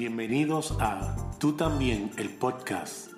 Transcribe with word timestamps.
Bienvenidos 0.00 0.72
a 0.80 1.14
Tú 1.38 1.56
también, 1.56 2.10
el 2.16 2.30
podcast. 2.30 3.12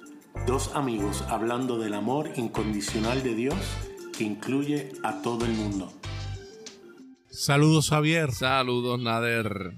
Dos 0.48 0.72
amigos 0.74 1.22
hablando 1.28 1.78
del 1.78 1.94
amor 1.94 2.32
incondicional 2.34 3.22
de 3.22 3.36
Dios 3.36 3.56
que 4.18 4.24
incluye 4.24 4.90
a 5.04 5.22
todo 5.22 5.44
el 5.44 5.52
mundo. 5.52 5.92
Saludos 7.30 7.90
Javier. 7.90 8.32
Saludos 8.32 8.98
Nader. 8.98 9.74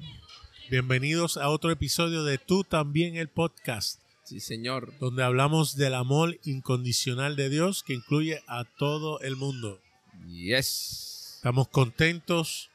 Bienvenidos 0.70 1.36
a 1.36 1.50
otro 1.50 1.70
episodio 1.70 2.24
de 2.24 2.38
Tú 2.38 2.64
también, 2.64 3.16
el 3.16 3.28
podcast. 3.28 4.00
Sí, 4.22 4.40
señor. 4.40 4.94
Donde 4.98 5.24
hablamos 5.24 5.76
del 5.76 5.92
amor 5.92 6.38
incondicional 6.42 7.36
de 7.36 7.50
Dios 7.50 7.82
que 7.82 7.92
incluye 7.92 8.40
a 8.46 8.64
todo 8.64 9.20
el 9.20 9.36
mundo. 9.36 9.78
Yes. 10.26 11.34
Estamos 11.36 11.68
contentos 11.68 12.70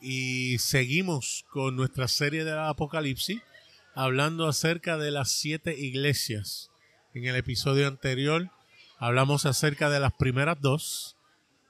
y 0.00 0.58
seguimos 0.58 1.44
con 1.50 1.76
nuestra 1.76 2.08
serie 2.08 2.44
de 2.44 2.52
Apocalipsis 2.52 3.40
hablando 3.94 4.46
acerca 4.46 4.96
de 4.96 5.10
las 5.10 5.30
siete 5.30 5.78
iglesias. 5.78 6.70
En 7.14 7.24
el 7.24 7.36
episodio 7.36 7.88
anterior 7.88 8.50
hablamos 8.98 9.46
acerca 9.46 9.90
de 9.90 10.00
las 10.00 10.12
primeras 10.12 10.60
dos 10.60 11.16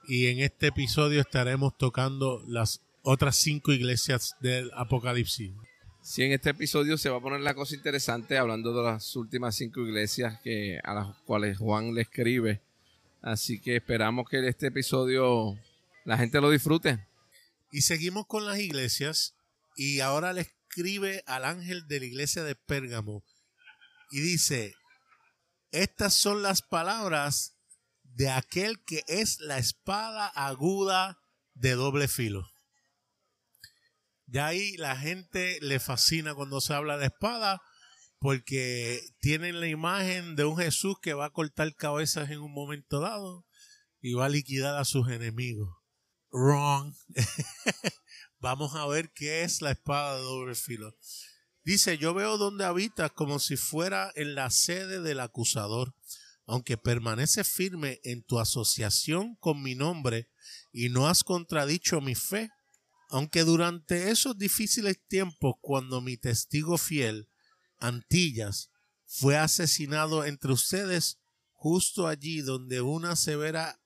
y 0.07 0.27
en 0.27 0.39
este 0.39 0.67
episodio 0.67 1.21
estaremos 1.21 1.77
tocando 1.77 2.43
las 2.47 2.81
otras 3.01 3.35
cinco 3.35 3.71
iglesias 3.71 4.35
del 4.41 4.71
Apocalipsis. 4.75 5.51
Sí, 6.01 6.23
en 6.23 6.31
este 6.31 6.51
episodio 6.51 6.97
se 6.97 7.09
va 7.09 7.17
a 7.17 7.21
poner 7.21 7.41
la 7.41 7.53
cosa 7.53 7.75
interesante 7.75 8.37
hablando 8.37 8.73
de 8.73 8.83
las 8.83 9.15
últimas 9.15 9.55
cinco 9.55 9.81
iglesias 9.81 10.39
que, 10.41 10.79
a 10.83 10.93
las 10.93 11.15
cuales 11.25 11.57
Juan 11.57 11.93
le 11.93 12.01
escribe. 12.01 12.61
Así 13.21 13.59
que 13.59 13.75
esperamos 13.75 14.29
que 14.29 14.47
este 14.47 14.67
episodio 14.67 15.57
la 16.05 16.17
gente 16.17 16.39
lo 16.41 16.49
disfrute. 16.49 17.08
Y 17.71 17.81
seguimos 17.81 18.25
con 18.27 18.45
las 18.45 18.59
iglesias 18.59 19.35
y 19.75 19.99
ahora 19.99 20.33
le 20.33 20.41
escribe 20.41 21.23
al 21.25 21.45
ángel 21.45 21.87
de 21.87 21.99
la 21.99 22.05
iglesia 22.05 22.43
de 22.43 22.55
Pérgamo 22.55 23.23
y 24.11 24.21
dice, 24.21 24.73
estas 25.71 26.15
son 26.15 26.41
las 26.41 26.61
palabras 26.61 27.57
de 28.03 28.29
aquel 28.29 28.83
que 28.85 29.03
es 29.07 29.39
la 29.39 29.57
espada 29.57 30.27
aguda 30.27 31.19
de 31.53 31.73
doble 31.73 32.07
filo. 32.07 32.43
Ya 34.25 34.47
ahí 34.47 34.77
la 34.77 34.95
gente 34.95 35.59
le 35.61 35.79
fascina 35.79 36.33
cuando 36.33 36.61
se 36.61 36.73
habla 36.73 36.97
de 36.97 37.07
espada 37.07 37.61
porque 38.19 39.01
tienen 39.21 39.59
la 39.59 39.67
imagen 39.67 40.35
de 40.35 40.45
un 40.45 40.57
Jesús 40.57 40.97
que 41.01 41.13
va 41.13 41.25
a 41.25 41.31
cortar 41.31 41.73
cabezas 41.75 42.29
en 42.29 42.41
un 42.41 42.51
momento 42.51 42.99
dado 42.99 43.45
y 44.01 44.13
va 44.13 44.25
a 44.25 44.29
liquidar 44.29 44.77
a 44.77 44.85
sus 44.85 45.09
enemigos. 45.09 45.78
Wrong. 46.31 46.93
Vamos 48.39 48.75
a 48.75 48.87
ver 48.87 49.11
qué 49.13 49.43
es 49.43 49.61
la 49.61 49.71
espada 49.71 50.15
de 50.15 50.21
doble 50.21 50.55
filo. 50.55 50.95
Dice, 51.63 51.97
yo 51.97 52.13
veo 52.13 52.37
donde 52.37 52.65
habitas 52.65 53.11
como 53.11 53.39
si 53.39 53.57
fuera 53.57 54.11
en 54.15 54.35
la 54.35 54.49
sede 54.49 55.01
del 55.01 55.19
acusador, 55.19 55.93
aunque 56.45 56.77
permanece 56.77 57.43
firme 57.43 57.99
en 58.03 58.23
tu 58.23 58.39
asociación 58.39 59.35
con 59.35 59.61
mi 59.61 59.75
nombre 59.75 60.29
y 60.71 60.89
no 60.89 61.07
has 61.07 61.23
contradicho 61.23 62.01
mi 62.01 62.15
fe, 62.15 62.49
aunque 63.09 63.43
durante 63.43 64.09
esos 64.09 64.37
difíciles 64.37 64.99
tiempos 65.07 65.55
cuando 65.61 66.01
mi 66.01 66.15
testigo 66.15 66.77
fiel, 66.77 67.27
Antillas, 67.77 68.71
fue 69.05 69.37
asesinado 69.37 70.25
entre 70.25 70.53
ustedes, 70.53 71.19
justo 71.53 72.07
allí 72.07 72.41
donde 72.41 72.81
una 72.81 73.15
severa 73.15 73.81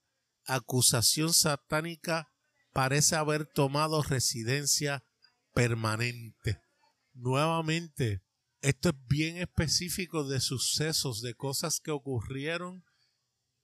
acusación 0.46 1.34
satánica 1.34 2.33
parece 2.74 3.16
haber 3.16 3.46
tomado 3.46 4.02
residencia 4.04 5.06
permanente. 5.54 6.62
Nuevamente, 7.14 8.24
esto 8.62 8.90
es 8.90 8.96
bien 9.08 9.38
específico 9.38 10.28
de 10.28 10.42
sucesos, 10.42 11.22
de 11.22 11.36
cosas 11.36 11.80
que 11.80 11.92
ocurrieron 11.92 12.84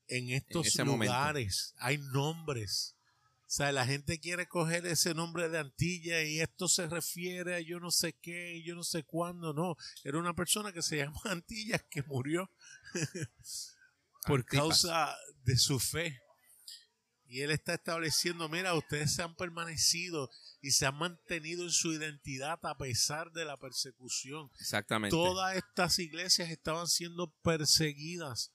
en 0.07 0.29
estos 0.29 0.75
lugares. 0.75 1.73
Hay 1.77 1.97
nombres. 1.97 2.95
O 3.49 3.51
sea, 3.51 3.71
la 3.71 3.85
gente 3.85 4.19
quiere 4.19 4.47
coger 4.47 4.85
ese 4.85 5.15
nombre 5.15 5.49
de 5.49 5.57
Antilla 5.57 6.21
y 6.21 6.39
esto 6.39 6.67
se 6.67 6.87
refiere 6.87 7.55
a 7.55 7.61
yo 7.61 7.79
no 7.79 7.89
sé 7.89 8.13
qué 8.13 8.57
y 8.57 8.63
yo 8.63 8.75
no 8.75 8.83
sé 8.83 9.03
cuándo. 9.03 9.53
No, 9.53 9.75
era 10.03 10.19
una 10.19 10.35
persona 10.35 10.71
que 10.71 10.83
se 10.83 10.97
llama 11.03 11.19
Antillas 11.23 11.83
que 11.89 12.03
murió 12.03 12.51
por 14.27 14.45
causa 14.45 15.15
de 15.43 15.57
su 15.57 15.79
fe. 15.79 16.19
Y 17.29 17.41
él 17.41 17.51
está 17.51 17.75
estableciendo, 17.75 18.49
mira, 18.49 18.73
ustedes 18.73 19.13
se 19.13 19.21
han 19.21 19.35
permanecido 19.35 20.31
y 20.61 20.71
se 20.71 20.87
han 20.87 20.95
mantenido 20.95 21.63
en 21.63 21.69
su 21.69 21.93
identidad 21.93 22.59
a 22.63 22.75
pesar 22.75 23.31
de 23.31 23.45
la 23.45 23.55
persecución. 23.55 24.49
Exactamente. 24.59 25.15
Todas 25.15 25.55
estas 25.55 25.99
iglesias 25.99 26.49
estaban 26.49 26.87
siendo 26.87 27.31
perseguidas. 27.43 28.51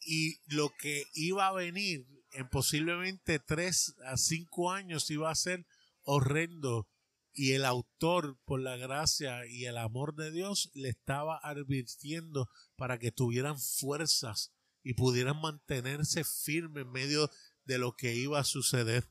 Y 0.00 0.38
lo 0.54 0.68
que 0.78 1.04
iba 1.14 1.46
a 1.46 1.52
venir 1.52 2.06
en 2.32 2.46
posiblemente 2.50 3.38
tres 3.38 3.94
a 4.04 4.18
cinco 4.18 4.70
años 4.70 5.10
iba 5.10 5.30
a 5.30 5.34
ser 5.34 5.66
horrendo. 6.02 6.90
Y 7.32 7.52
el 7.52 7.64
autor, 7.64 8.38
por 8.44 8.60
la 8.60 8.76
gracia 8.76 9.46
y 9.46 9.64
el 9.64 9.78
amor 9.78 10.14
de 10.14 10.30
Dios, 10.30 10.70
le 10.74 10.90
estaba 10.90 11.38
advirtiendo 11.42 12.50
para 12.76 12.98
que 12.98 13.12
tuvieran 13.12 13.58
fuerzas 13.58 14.52
y 14.86 14.94
pudieran 14.94 15.40
mantenerse 15.40 16.22
firmes 16.22 16.84
en 16.84 16.92
medio 16.92 17.28
de 17.64 17.76
lo 17.76 17.96
que 17.96 18.14
iba 18.14 18.38
a 18.38 18.44
suceder. 18.44 19.10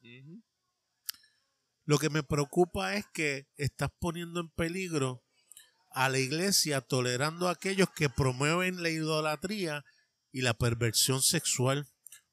Lo 1.84 1.98
que 1.98 2.10
me 2.10 2.24
preocupa 2.24 2.96
es 2.96 3.06
que 3.14 3.50
estás 3.58 3.90
poniendo 4.00 4.40
en 4.40 4.48
peligro 4.52 5.26
a 5.92 6.08
la 6.08 6.20
iglesia 6.20 6.80
tolerando 6.80 7.50
a 7.50 7.52
aquellos 7.52 7.90
que 7.94 8.10
promueven 8.10 8.84
la 8.84 8.90
idolatría 8.90 9.84
y 10.32 10.44
la 10.44 10.54
perversión 10.54 11.22
sexual, 11.22 11.90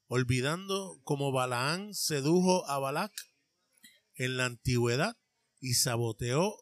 olvidando 0.07 1.01
cómo 1.03 1.33
Balaán 1.33 1.93
sedujo 1.93 2.65
a 2.69 2.79
Balac 2.79 3.11
en 4.15 4.37
la 4.37 4.45
antigüedad 4.45 5.17
y 5.59 5.73
saboteó 5.73 6.55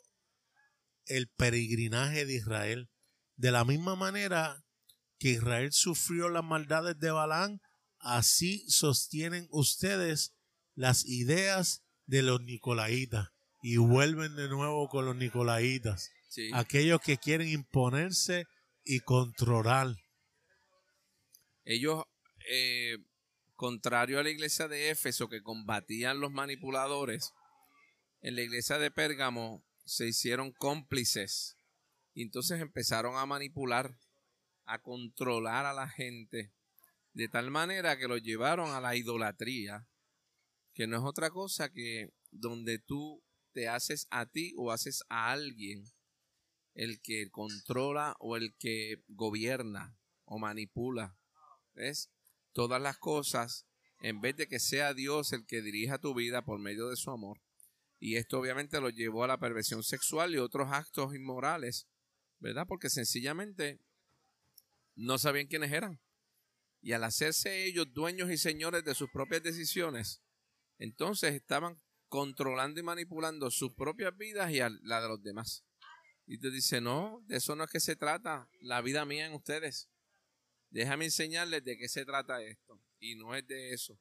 el 1.05 1.29
peregrinaje 1.29 2.25
de 2.25 2.37
Israel. 2.37 2.89
De 3.35 3.51
la 3.51 3.65
misma 3.65 3.95
manera 3.95 4.65
que 5.21 5.29
Israel 5.29 5.71
sufrió 5.71 6.29
las 6.29 6.43
maldades 6.43 6.97
de 6.99 7.11
Balaán, 7.11 7.61
así 7.99 8.67
sostienen 8.67 9.47
ustedes 9.51 10.33
las 10.73 11.05
ideas 11.05 11.83
de 12.07 12.23
los 12.23 12.41
nicolaitas 12.41 13.29
y 13.61 13.77
vuelven 13.77 14.35
de 14.35 14.49
nuevo 14.49 14.89
con 14.89 15.05
los 15.05 15.15
nicolaitas, 15.15 16.09
aquellos 16.53 17.01
que 17.01 17.19
quieren 17.19 17.47
imponerse 17.49 18.45
y 18.83 19.01
controlar. 19.01 19.95
Ellos, 21.65 22.03
eh, 22.49 22.97
contrario 23.55 24.19
a 24.19 24.23
la 24.23 24.31
iglesia 24.31 24.67
de 24.67 24.89
Éfeso 24.89 25.29
que 25.29 25.43
combatían 25.43 26.19
los 26.19 26.31
manipuladores, 26.31 27.31
en 28.21 28.35
la 28.35 28.41
iglesia 28.41 28.79
de 28.79 28.89
Pérgamo 28.89 29.63
se 29.85 30.07
hicieron 30.07 30.51
cómplices 30.51 31.57
y 32.15 32.23
entonces 32.23 32.59
empezaron 32.59 33.17
a 33.17 33.27
manipular, 33.27 33.95
a 34.71 34.81
controlar 34.81 35.65
a 35.65 35.73
la 35.73 35.87
gente 35.87 36.53
de 37.13 37.27
tal 37.27 37.51
manera 37.51 37.97
que 37.97 38.07
lo 38.07 38.17
llevaron 38.17 38.71
a 38.71 38.81
la 38.81 38.95
idolatría 38.95 39.87
que 40.73 40.87
no 40.87 40.97
es 40.97 41.03
otra 41.03 41.29
cosa 41.29 41.71
que 41.71 42.13
donde 42.31 42.79
tú 42.79 43.23
te 43.53 43.67
haces 43.67 44.07
a 44.09 44.25
ti 44.25 44.53
o 44.57 44.71
haces 44.71 45.03
a 45.09 45.31
alguien 45.31 45.83
el 46.73 47.01
que 47.01 47.29
controla 47.29 48.15
o 48.19 48.37
el 48.37 48.55
que 48.57 49.03
gobierna 49.09 49.97
o 50.25 50.39
manipula. 50.39 51.17
¿Ves? 51.73 52.09
Todas 52.53 52.81
las 52.81 52.97
cosas, 52.97 53.67
en 54.01 54.21
vez 54.21 54.35
de 54.37 54.47
que 54.47 54.59
sea 54.59 54.93
Dios 54.93 55.33
el 55.33 55.45
que 55.45 55.61
dirija 55.61 55.99
tu 55.99 56.13
vida 56.13 56.43
por 56.43 56.59
medio 56.59 56.87
de 56.87 56.95
su 56.95 57.11
amor. 57.11 57.41
Y 57.99 58.15
esto 58.15 58.39
obviamente 58.39 58.81
lo 58.81 58.89
llevó 58.89 59.23
a 59.23 59.27
la 59.27 59.39
perversión 59.39 59.83
sexual 59.83 60.33
y 60.33 60.37
otros 60.37 60.69
actos 60.71 61.13
inmorales, 61.13 61.87
¿verdad? 62.39 62.65
Porque 62.67 62.89
sencillamente 62.89 63.79
no 65.01 65.17
sabían 65.17 65.47
quiénes 65.47 65.71
eran. 65.71 65.99
Y 66.81 66.93
al 66.93 67.03
hacerse 67.03 67.65
ellos 67.65 67.93
dueños 67.93 68.31
y 68.31 68.37
señores 68.37 68.83
de 68.83 68.95
sus 68.95 69.09
propias 69.09 69.43
decisiones, 69.43 70.21
entonces 70.77 71.33
estaban 71.33 71.79
controlando 72.07 72.79
y 72.79 72.83
manipulando 72.83 73.51
sus 73.51 73.73
propias 73.73 74.15
vidas 74.17 74.51
y 74.51 74.59
la 74.83 75.01
de 75.01 75.07
los 75.07 75.21
demás. 75.21 75.63
Y 76.25 76.39
te 76.39 76.49
dice, 76.49 76.81
no, 76.81 77.21
de 77.25 77.37
eso 77.37 77.55
no 77.55 77.63
es 77.63 77.69
que 77.69 77.79
se 77.79 77.95
trata 77.95 78.49
la 78.61 78.81
vida 78.81 79.05
mía 79.05 79.25
en 79.25 79.33
ustedes. 79.33 79.89
Déjame 80.69 81.05
enseñarles 81.05 81.63
de 81.63 81.77
qué 81.77 81.89
se 81.89 82.05
trata 82.05 82.41
esto. 82.41 82.81
Y 82.99 83.15
no 83.15 83.35
es 83.35 83.45
de 83.47 83.73
eso. 83.73 83.99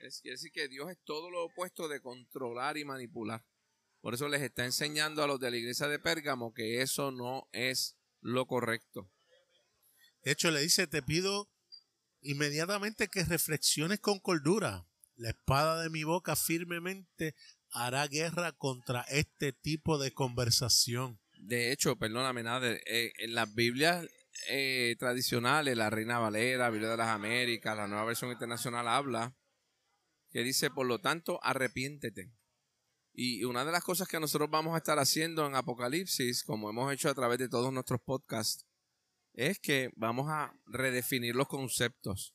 Es 0.00 0.22
decir 0.22 0.52
que 0.52 0.68
Dios 0.68 0.90
es 0.90 0.98
todo 1.04 1.30
lo 1.30 1.44
opuesto 1.44 1.88
de 1.88 2.00
controlar 2.00 2.78
y 2.78 2.84
manipular. 2.84 3.44
Por 4.00 4.14
eso 4.14 4.28
les 4.28 4.42
está 4.42 4.64
enseñando 4.64 5.22
a 5.22 5.26
los 5.26 5.40
de 5.40 5.50
la 5.50 5.56
iglesia 5.56 5.88
de 5.88 5.98
Pérgamo 5.98 6.54
que 6.54 6.80
eso 6.80 7.10
no 7.10 7.48
es 7.52 7.98
lo 8.20 8.46
correcto. 8.46 9.10
De 10.22 10.32
hecho, 10.32 10.50
le 10.50 10.60
dice, 10.60 10.86
te 10.86 11.02
pido 11.02 11.48
inmediatamente 12.20 13.08
que 13.08 13.24
reflexiones 13.24 14.00
con 14.00 14.18
cordura 14.20 14.86
la 15.18 15.30
espada 15.30 15.82
de 15.82 15.90
mi 15.90 16.04
boca 16.04 16.36
firmemente 16.36 17.34
hará 17.70 18.06
guerra 18.06 18.52
contra 18.52 19.02
este 19.02 19.52
tipo 19.52 19.98
de 19.98 20.12
conversación. 20.12 21.20
De 21.34 21.72
hecho, 21.72 21.96
perdóname, 21.96 22.42
nada, 22.42 22.70
eh, 22.86 23.12
en 23.18 23.34
las 23.34 23.52
Biblias 23.54 24.06
eh, 24.48 24.96
tradicionales, 24.98 25.76
la 25.76 25.90
Reina 25.90 26.18
Valera, 26.18 26.70
Biblia 26.70 26.90
de 26.90 26.96
las 26.96 27.08
Américas, 27.08 27.76
la 27.76 27.88
nueva 27.88 28.04
versión 28.04 28.30
internacional 28.30 28.88
habla 28.88 29.36
que 30.30 30.42
dice, 30.42 30.70
por 30.70 30.86
lo 30.86 31.00
tanto, 31.00 31.40
arrepiéntete. 31.42 32.30
Y 33.12 33.42
una 33.44 33.64
de 33.64 33.72
las 33.72 33.82
cosas 33.82 34.06
que 34.06 34.20
nosotros 34.20 34.48
vamos 34.50 34.74
a 34.74 34.78
estar 34.78 34.98
haciendo 34.98 35.46
en 35.46 35.56
Apocalipsis, 35.56 36.44
como 36.44 36.70
hemos 36.70 36.92
hecho 36.92 37.08
a 37.08 37.14
través 37.14 37.38
de 37.38 37.48
todos 37.48 37.72
nuestros 37.72 38.00
podcasts, 38.00 38.67
es 39.38 39.60
que 39.60 39.90
vamos 39.94 40.28
a 40.28 40.52
redefinir 40.66 41.36
los 41.36 41.46
conceptos. 41.46 42.34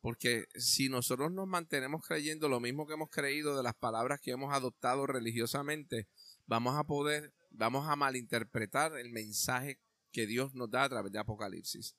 Porque 0.00 0.46
si 0.56 0.88
nosotros 0.88 1.30
nos 1.32 1.46
mantenemos 1.46 2.02
creyendo 2.04 2.48
lo 2.48 2.58
mismo 2.58 2.86
que 2.86 2.94
hemos 2.94 3.08
creído 3.08 3.56
de 3.56 3.62
las 3.62 3.74
palabras 3.74 4.20
que 4.20 4.32
hemos 4.32 4.52
adoptado 4.52 5.06
religiosamente, 5.06 6.08
vamos 6.44 6.76
a 6.76 6.82
poder, 6.84 7.32
vamos 7.50 7.88
a 7.88 7.94
malinterpretar 7.94 8.98
el 8.98 9.10
mensaje 9.10 9.78
que 10.10 10.26
Dios 10.26 10.54
nos 10.54 10.70
da 10.70 10.82
a 10.82 10.88
través 10.88 11.12
de 11.12 11.20
Apocalipsis. 11.20 11.96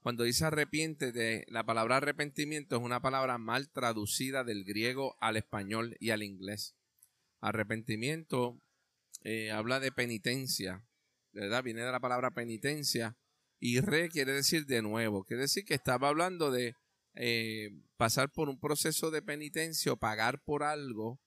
Cuando 0.00 0.24
dice 0.24 0.44
arrepiente, 0.44 1.46
la 1.48 1.64
palabra 1.64 1.96
arrepentimiento 1.96 2.76
es 2.76 2.82
una 2.82 3.00
palabra 3.00 3.38
mal 3.38 3.70
traducida 3.70 4.44
del 4.44 4.64
griego 4.64 5.16
al 5.20 5.38
español 5.38 5.96
y 6.00 6.10
al 6.10 6.22
inglés. 6.22 6.76
Arrepentimiento 7.40 8.60
eh, 9.24 9.50
habla 9.50 9.80
de 9.80 9.90
penitencia, 9.90 10.84
¿verdad? 11.32 11.62
Viene 11.62 11.80
de 11.82 11.92
la 11.92 12.00
palabra 12.00 12.30
penitencia 12.30 13.16
y 13.60 13.80
re 13.80 14.08
quiere 14.08 14.32
decir 14.32 14.66
de 14.66 14.82
nuevo, 14.82 15.22
quiere 15.24 15.42
decir 15.42 15.64
que 15.64 15.74
estaba 15.74 16.08
hablando 16.08 16.50
de 16.50 16.74
eh, 17.14 17.70
pasar 17.96 18.32
por 18.32 18.48
un 18.48 18.58
proceso 18.58 19.10
de 19.10 19.22
penitencia 19.22 19.92
o 19.92 19.98
pagar 19.98 20.42
por 20.42 20.62
algo 20.62 21.20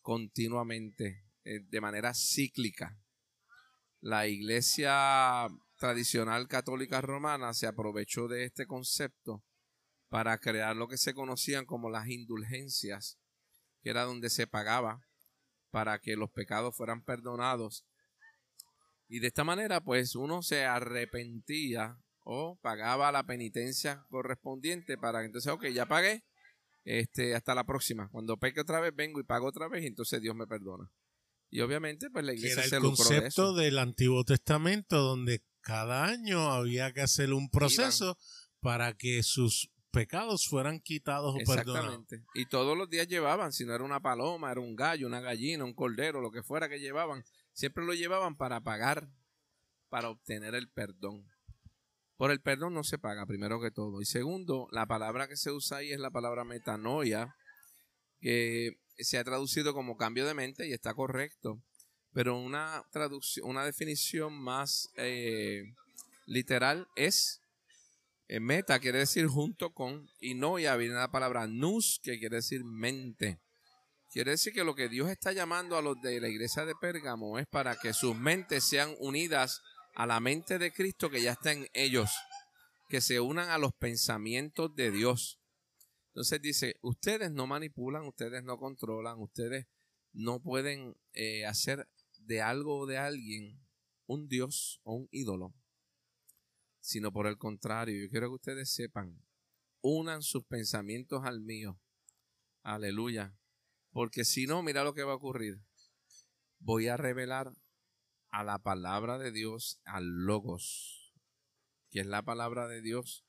continuamente, 0.00 1.24
eh, 1.44 1.60
de 1.60 1.80
manera 1.80 2.14
cíclica. 2.14 2.98
La 4.00 4.26
iglesia 4.26 5.48
tradicional 5.76 6.48
católica 6.48 7.00
romana 7.00 7.52
se 7.52 7.66
aprovechó 7.66 8.28
de 8.28 8.44
este 8.44 8.66
concepto 8.66 9.44
para 10.08 10.38
crear 10.38 10.76
lo 10.76 10.88
que 10.88 10.98
se 10.98 11.14
conocían 11.14 11.66
como 11.66 11.90
las 11.90 12.08
indulgencias, 12.08 13.18
que 13.82 13.90
era 13.90 14.04
donde 14.04 14.30
se 14.30 14.46
pagaba 14.46 15.00
para 15.70 15.98
que 15.98 16.16
los 16.16 16.30
pecados 16.30 16.76
fueran 16.76 17.02
perdonados. 17.02 17.84
Y 19.14 19.20
de 19.20 19.28
esta 19.28 19.44
manera, 19.44 19.80
pues 19.80 20.16
uno 20.16 20.42
se 20.42 20.64
arrepentía 20.64 21.96
o 22.24 22.58
pagaba 22.60 23.12
la 23.12 23.24
penitencia 23.24 24.04
correspondiente 24.10 24.98
para 24.98 25.20
que 25.20 25.26
entonces, 25.26 25.52
ok, 25.52 25.66
ya 25.66 25.86
pagué, 25.86 26.24
este, 26.82 27.36
hasta 27.36 27.54
la 27.54 27.62
próxima. 27.62 28.08
Cuando 28.08 28.38
peque 28.38 28.60
otra 28.60 28.80
vez, 28.80 28.92
vengo 28.92 29.20
y 29.20 29.22
pago 29.22 29.46
otra 29.46 29.68
vez 29.68 29.84
y 29.84 29.86
entonces 29.86 30.20
Dios 30.20 30.34
me 30.34 30.48
perdona. 30.48 30.90
Y 31.48 31.60
obviamente, 31.60 32.10
pues 32.10 32.24
la 32.24 32.32
iglesia 32.32 32.62
era 32.62 32.68
se 32.68 32.76
el 32.78 32.82
lucró 32.82 33.04
de 33.04 33.18
eso. 33.18 33.20
concepto 33.20 33.54
del 33.54 33.78
Antiguo 33.78 34.24
Testamento 34.24 35.00
donde 35.00 35.44
cada 35.60 36.06
año 36.06 36.50
había 36.50 36.92
que 36.92 37.02
hacer 37.02 37.32
un 37.32 37.48
proceso 37.50 38.18
para 38.58 38.94
que 38.94 39.22
sus 39.22 39.70
pecados 39.92 40.48
fueran 40.48 40.80
quitados 40.80 41.36
o 41.36 41.38
perdonados. 41.38 42.00
Exactamente. 42.00 42.24
Y 42.34 42.46
todos 42.46 42.76
los 42.76 42.90
días 42.90 43.06
llevaban, 43.06 43.52
si 43.52 43.64
no 43.64 43.76
era 43.76 43.84
una 43.84 44.00
paloma, 44.00 44.50
era 44.50 44.60
un 44.60 44.74
gallo, 44.74 45.06
una 45.06 45.20
gallina, 45.20 45.62
un 45.62 45.72
cordero, 45.72 46.20
lo 46.20 46.32
que 46.32 46.42
fuera 46.42 46.68
que 46.68 46.80
llevaban, 46.80 47.22
siempre 47.54 47.84
lo 47.84 47.94
llevaban 47.94 48.36
para 48.36 48.60
pagar, 48.60 49.08
para 49.88 50.10
obtener 50.10 50.54
el 50.54 50.68
perdón. 50.68 51.26
Por 52.16 52.30
el 52.30 52.40
perdón 52.40 52.74
no 52.74 52.84
se 52.84 52.98
paga, 52.98 53.26
primero 53.26 53.60
que 53.60 53.70
todo. 53.70 54.00
Y 54.00 54.04
segundo, 54.04 54.68
la 54.70 54.86
palabra 54.86 55.26
que 55.26 55.36
se 55.36 55.50
usa 55.50 55.78
ahí 55.78 55.92
es 55.92 55.98
la 55.98 56.10
palabra 56.10 56.44
metanoia, 56.44 57.34
que 58.20 58.78
se 58.98 59.18
ha 59.18 59.24
traducido 59.24 59.74
como 59.74 59.96
cambio 59.96 60.26
de 60.26 60.34
mente 60.34 60.68
y 60.68 60.72
está 60.72 60.94
correcto. 60.94 61.62
Pero 62.12 62.38
una 62.38 62.84
traducción, 62.92 63.48
una 63.48 63.64
definición 63.64 64.32
más 64.32 64.90
eh, 64.96 65.64
literal 66.26 66.86
es 66.94 67.40
eh, 68.28 68.38
meta, 68.38 68.78
quiere 68.78 68.98
decir 68.98 69.26
junto 69.26 69.74
con, 69.74 70.08
y 70.20 70.34
noia 70.34 70.76
viene 70.76 70.94
la 70.94 71.10
palabra 71.10 71.46
nous, 71.46 72.00
que 72.02 72.18
quiere 72.18 72.36
decir 72.36 72.64
mente. 72.64 73.40
Quiere 74.14 74.30
decir 74.30 74.52
que 74.52 74.62
lo 74.62 74.76
que 74.76 74.88
Dios 74.88 75.10
está 75.10 75.32
llamando 75.32 75.76
a 75.76 75.82
los 75.82 76.00
de 76.00 76.20
la 76.20 76.28
iglesia 76.28 76.64
de 76.64 76.76
Pérgamo 76.76 77.36
es 77.40 77.48
para 77.48 77.74
que 77.80 77.92
sus 77.92 78.14
mentes 78.14 78.62
sean 78.62 78.94
unidas 79.00 79.60
a 79.96 80.06
la 80.06 80.20
mente 80.20 80.56
de 80.60 80.72
Cristo 80.72 81.10
que 81.10 81.20
ya 81.20 81.32
está 81.32 81.50
en 81.50 81.66
ellos, 81.74 82.12
que 82.88 83.00
se 83.00 83.18
unan 83.18 83.50
a 83.50 83.58
los 83.58 83.72
pensamientos 83.74 84.72
de 84.76 84.92
Dios. 84.92 85.40
Entonces 86.12 86.40
dice, 86.40 86.76
ustedes 86.80 87.32
no 87.32 87.48
manipulan, 87.48 88.04
ustedes 88.04 88.44
no 88.44 88.56
controlan, 88.56 89.18
ustedes 89.18 89.66
no 90.12 90.40
pueden 90.40 90.96
eh, 91.12 91.44
hacer 91.44 91.88
de 92.20 92.40
algo 92.40 92.78
o 92.78 92.86
de 92.86 92.98
alguien 92.98 93.66
un 94.06 94.28
Dios 94.28 94.80
o 94.84 94.94
un 94.94 95.08
ídolo, 95.10 95.56
sino 96.78 97.12
por 97.12 97.26
el 97.26 97.36
contrario, 97.36 98.00
yo 98.00 98.08
quiero 98.10 98.28
que 98.28 98.34
ustedes 98.34 98.72
sepan, 98.72 99.20
unan 99.80 100.22
sus 100.22 100.44
pensamientos 100.44 101.24
al 101.24 101.40
mío. 101.40 101.80
Aleluya. 102.62 103.36
Porque 103.94 104.24
si 104.24 104.48
no, 104.48 104.60
mira 104.64 104.82
lo 104.82 104.92
que 104.92 105.04
va 105.04 105.12
a 105.12 105.16
ocurrir. 105.16 105.60
Voy 106.58 106.88
a 106.88 106.96
revelar 106.96 107.52
a 108.30 108.42
la 108.42 108.58
palabra 108.58 109.18
de 109.18 109.30
Dios, 109.30 109.80
al 109.84 110.26
logos, 110.26 111.14
que 111.90 112.00
es 112.00 112.06
la 112.06 112.20
palabra 112.24 112.66
de 112.66 112.82
Dios, 112.82 113.24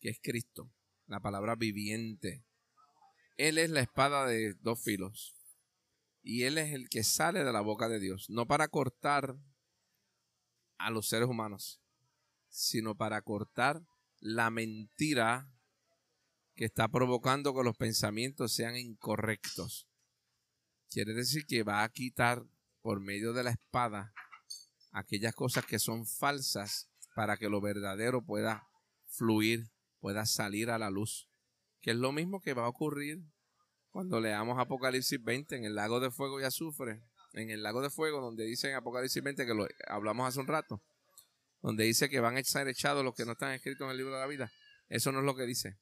que 0.00 0.08
es 0.08 0.18
Cristo, 0.22 0.72
la 1.06 1.20
palabra 1.20 1.56
viviente. 1.56 2.42
Él 3.36 3.58
es 3.58 3.68
la 3.68 3.80
espada 3.80 4.26
de 4.26 4.54
dos 4.54 4.82
filos. 4.82 5.36
Y 6.22 6.44
Él 6.44 6.56
es 6.56 6.72
el 6.72 6.88
que 6.88 7.04
sale 7.04 7.44
de 7.44 7.52
la 7.52 7.60
boca 7.60 7.90
de 7.90 8.00
Dios, 8.00 8.30
no 8.30 8.46
para 8.46 8.68
cortar 8.68 9.36
a 10.78 10.90
los 10.90 11.06
seres 11.06 11.28
humanos, 11.28 11.82
sino 12.48 12.96
para 12.96 13.20
cortar 13.20 13.82
la 14.20 14.48
mentira 14.48 15.52
que 16.54 16.64
está 16.64 16.88
provocando 16.88 17.54
que 17.54 17.62
los 17.62 17.76
pensamientos 17.76 18.54
sean 18.54 18.74
incorrectos. 18.74 19.87
Quiere 20.90 21.12
decir 21.12 21.44
que 21.46 21.62
va 21.62 21.82
a 21.82 21.88
quitar 21.90 22.42
por 22.80 23.00
medio 23.00 23.32
de 23.32 23.42
la 23.42 23.50
espada 23.50 24.14
aquellas 24.92 25.34
cosas 25.34 25.66
que 25.66 25.78
son 25.78 26.06
falsas 26.06 26.88
para 27.14 27.36
que 27.36 27.48
lo 27.48 27.60
verdadero 27.60 28.24
pueda 28.24 28.68
fluir, 29.06 29.70
pueda 30.00 30.24
salir 30.24 30.70
a 30.70 30.78
la 30.78 30.90
luz. 30.90 31.28
Que 31.80 31.90
es 31.90 31.96
lo 31.96 32.12
mismo 32.12 32.40
que 32.40 32.54
va 32.54 32.64
a 32.64 32.68
ocurrir 32.68 33.18
cuando 33.90 34.20
leamos 34.20 34.58
Apocalipsis 34.58 35.22
20 35.22 35.56
en 35.56 35.64
el 35.64 35.74
lago 35.74 36.00
de 36.00 36.10
fuego 36.10 36.40
y 36.40 36.44
azufre. 36.44 37.02
En 37.34 37.50
el 37.50 37.62
lago 37.62 37.82
de 37.82 37.90
fuego, 37.90 38.20
donde 38.20 38.44
dice 38.44 38.70
en 38.70 38.76
Apocalipsis 38.76 39.22
20 39.22 39.46
que 39.46 39.54
lo 39.54 39.66
hablamos 39.88 40.26
hace 40.26 40.40
un 40.40 40.46
rato, 40.46 40.82
donde 41.60 41.84
dice 41.84 42.08
que 42.08 42.20
van 42.20 42.38
a 42.38 42.42
ser 42.42 42.66
echados 42.68 43.04
los 43.04 43.14
que 43.14 43.26
no 43.26 43.32
están 43.32 43.52
escritos 43.52 43.84
en 43.84 43.90
el 43.90 43.98
libro 43.98 44.14
de 44.14 44.20
la 44.20 44.26
vida. 44.26 44.50
Eso 44.88 45.12
no 45.12 45.18
es 45.18 45.24
lo 45.26 45.36
que 45.36 45.44
dice. 45.44 45.78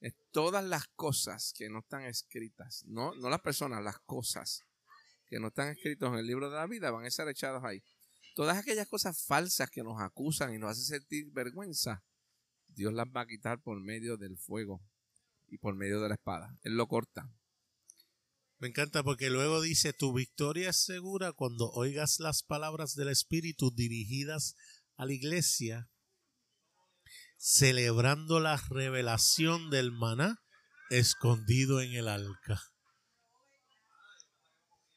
Es 0.00 0.14
todas 0.30 0.64
las 0.64 0.86
cosas 0.88 1.52
que 1.56 1.68
no 1.68 1.80
están 1.80 2.04
escritas, 2.04 2.84
no, 2.86 3.14
no 3.16 3.28
las 3.28 3.40
personas, 3.40 3.82
las 3.82 3.98
cosas 4.00 4.64
que 5.26 5.40
no 5.40 5.48
están 5.48 5.68
escritas 5.68 6.08
en 6.08 6.18
el 6.18 6.26
libro 6.26 6.50
de 6.50 6.56
la 6.56 6.66
vida 6.66 6.90
van 6.90 7.04
a 7.04 7.10
ser 7.10 7.28
echados 7.28 7.64
ahí. 7.64 7.82
Todas 8.34 8.56
aquellas 8.56 8.86
cosas 8.86 9.24
falsas 9.26 9.68
que 9.70 9.82
nos 9.82 10.00
acusan 10.00 10.54
y 10.54 10.58
nos 10.58 10.70
hacen 10.70 11.00
sentir 11.00 11.30
vergüenza, 11.32 12.04
Dios 12.68 12.92
las 12.92 13.08
va 13.08 13.22
a 13.22 13.26
quitar 13.26 13.60
por 13.60 13.80
medio 13.80 14.16
del 14.16 14.38
fuego 14.38 14.80
y 15.48 15.58
por 15.58 15.74
medio 15.74 16.00
de 16.00 16.08
la 16.08 16.14
espada. 16.14 16.56
Él 16.62 16.76
lo 16.76 16.86
corta. 16.86 17.28
Me 18.60 18.68
encanta 18.68 19.02
porque 19.02 19.30
luego 19.30 19.60
dice, 19.60 19.92
tu 19.92 20.12
victoria 20.12 20.70
es 20.70 20.84
segura 20.84 21.32
cuando 21.32 21.70
oigas 21.70 22.18
las 22.18 22.42
palabras 22.42 22.94
del 22.94 23.08
Espíritu 23.08 23.70
dirigidas 23.70 24.56
a 24.96 25.06
la 25.06 25.12
iglesia, 25.12 25.88
celebrando 27.38 28.40
la 28.40 28.56
revelación 28.68 29.70
del 29.70 29.92
maná 29.92 30.42
escondido 30.90 31.80
en 31.80 31.94
el 31.94 32.08
arca. 32.08 32.60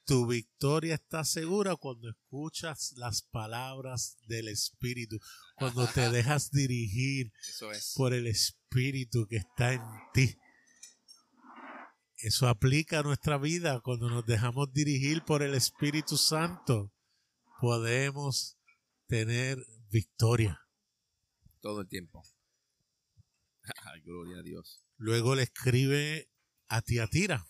Tu 0.06 0.26
victoria 0.26 0.96
está 0.96 1.24
segura 1.24 1.76
cuando 1.76 2.10
escuchas 2.10 2.94
las 2.98 3.22
palabras 3.22 4.18
del 4.28 4.48
Espíritu, 4.48 5.20
cuando 5.56 5.88
te 5.88 6.10
dejas 6.10 6.52
dirigir 6.52 7.32
es. 7.72 7.94
por 7.96 8.14
el 8.14 8.28
Espíritu 8.28 9.28
que 9.28 9.38
está 9.38 9.74
en 9.74 9.84
ti. 10.14 10.36
Eso 12.18 12.48
aplica 12.48 13.00
a 13.00 13.04
nuestra 13.04 13.38
vida 13.38 13.80
cuando 13.82 14.10
nos 14.10 14.26
dejamos 14.26 14.74
dirigir 14.74 15.24
por 15.24 15.44
el 15.44 15.54
Espíritu 15.54 16.18
Santo. 16.18 16.92
Podemos 17.60 18.58
tener 19.08 19.58
victoria. 19.90 20.60
Todo 21.62 21.82
el 21.82 21.88
tiempo. 21.88 22.24
Gloria 24.04 24.40
a 24.40 24.44
Dios. 24.44 24.84
Luego 24.98 25.36
le 25.36 25.44
escribe 25.44 26.30
a 26.68 26.82
Tiatira 26.82 27.46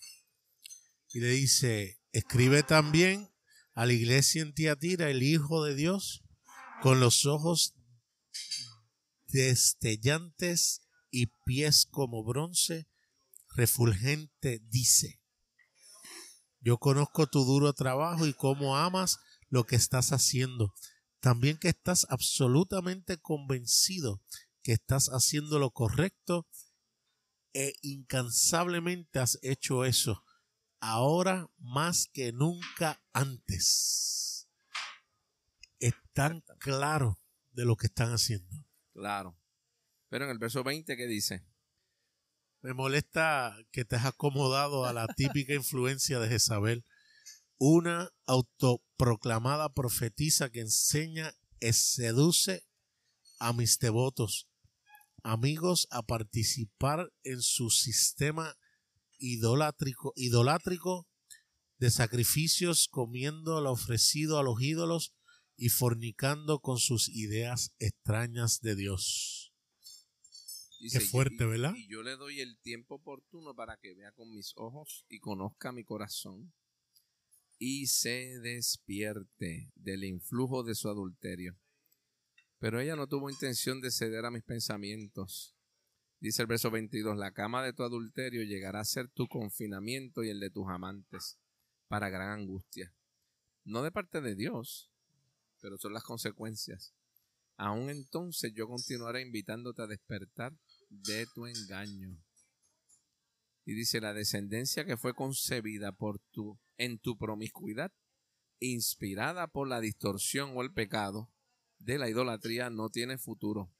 y 1.14 1.20
le 1.20 1.30
dice, 1.30 2.02
escribe 2.12 2.64
también 2.64 3.30
a 3.74 3.86
la 3.86 3.94
iglesia 3.94 4.42
en 4.42 4.54
Tiatira, 4.54 5.10
el 5.10 5.24
Hijo 5.24 5.64
de 5.64 5.76
Dios, 5.76 6.24
con 6.82 7.00
los 7.00 7.26
ojos 7.26 7.76
destellantes 9.28 10.82
y 11.10 11.28
pies 11.46 11.86
como 11.90 12.24
bronce, 12.24 12.88
refulgente, 13.56 14.62
dice, 14.70 15.22
Yo 16.60 16.78
conozco 16.78 17.28
tu 17.28 17.44
duro 17.44 17.74
trabajo 17.74 18.26
y 18.26 18.34
cómo 18.34 18.78
amas 18.78 19.20
lo 19.50 19.66
que 19.66 19.76
estás 19.76 20.12
haciendo. 20.12 20.74
También 21.22 21.58
que 21.58 21.70
estás 21.70 22.06
absolutamente 22.10 23.18
convencido 23.18 24.22
que 24.64 24.74
estás 24.74 25.08
haciendo 25.08 25.60
lo 25.60 25.72
correcto 25.72 26.48
e 27.54 27.74
incansablemente 27.82 29.20
has 29.20 29.40
hecho 29.42 29.86
eso. 29.86 30.24
Ahora 30.80 31.48
más 31.58 32.10
que 32.12 32.32
nunca 32.32 33.04
antes. 33.14 34.50
Están 35.80 36.44
claros 36.60 37.18
de 37.52 37.66
lo 37.66 37.76
que 37.76 37.88
están 37.88 38.12
haciendo. 38.12 38.66
Claro. 38.94 39.38
Pero 40.10 40.26
en 40.26 40.32
el 40.32 40.40
verso 40.40 40.64
20, 40.64 40.96
¿qué 40.98 41.08
dice? 41.08 41.46
Me 42.62 42.74
molesta 42.74 43.58
que 43.72 43.86
te 43.86 43.96
has 43.96 44.06
acomodado 44.06 44.86
a 44.86 44.94
la 44.94 45.08
típica 45.08 45.54
influencia 45.54 46.20
de 46.20 46.30
Jezabel, 46.30 46.86
una 47.64 48.12
autoproclamada 48.26 49.72
profetisa 49.72 50.50
que 50.50 50.62
enseña 50.62 51.32
y 51.60 51.74
seduce 51.74 52.66
a 53.38 53.54
mis 53.54 53.78
devotos, 53.78 54.50
amigos, 55.22 55.88
a 55.92 56.02
participar 56.02 57.14
en 57.22 57.40
su 57.44 57.70
sistema 57.70 58.58
idolátrico, 59.20 60.12
idolátrico 60.16 61.08
de 61.78 61.92
sacrificios, 61.92 62.88
comiendo 62.88 63.62
lo 63.62 63.74
ofrecido 63.74 64.40
a 64.40 64.44
los 64.44 64.60
ídolos 64.60 65.14
y 65.56 65.70
fornicando 65.70 66.62
con 66.62 66.80
sus 66.80 67.10
ideas 67.10 67.76
extrañas 67.78 68.62
de 68.62 68.76
Dios. 68.76 69.54
Qué 70.92 71.00
fuerte, 71.00 71.46
¿verdad? 71.46 71.76
Y 71.76 71.88
yo 71.88 72.02
le 72.02 72.16
doy 72.16 72.42
el 72.42 72.58
tiempo 72.58 72.96
oportuno 72.96 73.54
para 73.54 73.78
que 73.78 73.94
vea 73.94 74.12
con 74.14 74.32
mis 74.32 74.54
ojos 74.56 75.06
y 75.10 75.20
conozca 75.20 75.72
mi 75.72 75.84
corazón 75.84 76.52
y 77.64 77.86
se 77.86 78.40
despierte 78.40 79.72
del 79.76 80.04
influjo 80.04 80.64
de 80.64 80.74
su 80.74 80.90
adulterio. 80.90 81.56
Pero 82.58 82.80
ella 82.80 82.96
no 82.96 83.06
tuvo 83.06 83.30
intención 83.30 83.82
de 83.82 83.92
ceder 83.92 84.26
a 84.26 84.32
mis 84.32 84.42
pensamientos. 84.42 85.56
Dice 86.20 86.42
el 86.42 86.48
verso 86.48 86.72
22, 86.72 87.16
la 87.16 87.34
cama 87.34 87.64
de 87.64 87.74
tu 87.74 87.84
adulterio 87.84 88.42
llegará 88.42 88.80
a 88.80 88.86
ser 88.86 89.10
tu 89.10 89.28
confinamiento 89.28 90.24
y 90.24 90.30
el 90.30 90.40
de 90.40 90.50
tus 90.50 90.68
amantes, 90.70 91.38
para 91.88 92.10
gran 92.10 92.30
angustia. 92.30 92.96
No 93.64 93.84
de 93.84 93.92
parte 93.92 94.22
de 94.22 94.34
Dios, 94.34 94.92
pero 95.60 95.78
son 95.78 95.94
las 95.94 96.04
consecuencias. 96.04 96.96
Aún 97.58 97.92
entonces 97.92 98.54
yo 98.56 98.68
continuaré 98.68 99.22
invitándote 99.22 99.84
a 99.84 99.88
despertar 99.88 100.58
de 100.90 101.28
tu 101.36 101.46
engaño. 101.46 102.18
Y 103.72 103.74
dice, 103.74 104.02
la 104.02 104.14
descendencia 104.14 104.84
que 104.84 104.98
fue 104.98 105.14
concebida 105.14 105.94
por 105.94 106.20
tu, 106.34 106.60
en 106.76 107.00
tu 107.00 107.18
promiscuidad, 107.18 107.90
inspirada 108.60 109.48
por 109.48 109.66
la 109.70 109.80
distorsión 109.80 110.52
o 110.58 110.62
el 110.62 110.74
pecado 110.74 111.32
de 111.80 111.98
la 111.98 112.10
idolatría, 112.10 112.70
no 112.70 112.90
tiene 112.90 113.18
futuro. 113.18 113.72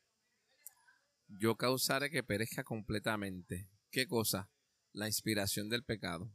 Yo 1.28 1.58
causaré 1.58 2.10
que 2.10 2.24
perezca 2.24 2.64
completamente. 2.64 3.70
¿Qué 3.90 4.08
cosa? 4.08 4.50
La 4.94 5.08
inspiración 5.08 5.68
del 5.68 5.84
pecado. 5.84 6.34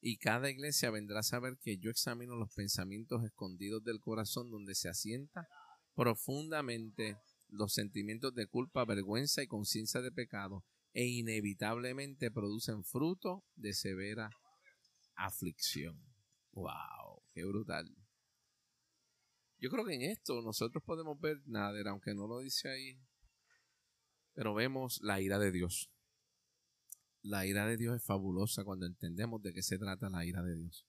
Y 0.00 0.16
cada 0.16 0.50
iglesia 0.50 0.90
vendrá 0.90 1.20
a 1.20 1.22
saber 1.22 1.56
que 1.60 1.78
yo 1.78 1.92
examino 1.92 2.34
los 2.34 2.52
pensamientos 2.54 3.22
escondidos 3.22 3.84
del 3.84 4.00
corazón 4.00 4.50
donde 4.50 4.74
se 4.74 4.88
asienta 4.88 5.46
profundamente 5.94 7.18
los 7.46 7.72
sentimientos 7.72 8.34
de 8.34 8.48
culpa, 8.48 8.84
vergüenza 8.84 9.44
y 9.44 9.46
conciencia 9.46 10.00
de 10.00 10.10
pecado 10.10 10.64
e 10.94 11.06
inevitablemente 11.06 12.30
producen 12.30 12.84
fruto 12.84 13.44
de 13.56 13.74
severa 13.74 14.30
aflicción. 15.16 16.00
¡Wow! 16.52 17.22
¡Qué 17.32 17.44
brutal! 17.44 17.94
Yo 19.58 19.70
creo 19.70 19.84
que 19.84 19.94
en 19.94 20.02
esto 20.02 20.40
nosotros 20.40 20.82
podemos 20.84 21.18
ver, 21.20 21.42
Nader, 21.46 21.88
aunque 21.88 22.14
no 22.14 22.26
lo 22.26 22.38
dice 22.38 22.68
ahí, 22.68 23.00
pero 24.34 24.54
vemos 24.54 25.00
la 25.02 25.20
ira 25.20 25.38
de 25.38 25.50
Dios. 25.50 25.90
La 27.22 27.46
ira 27.46 27.66
de 27.66 27.76
Dios 27.76 27.96
es 27.96 28.04
fabulosa 28.04 28.64
cuando 28.64 28.86
entendemos 28.86 29.42
de 29.42 29.52
qué 29.52 29.62
se 29.62 29.78
trata 29.78 30.10
la 30.10 30.24
ira 30.24 30.42
de 30.42 30.56
Dios. 30.56 30.86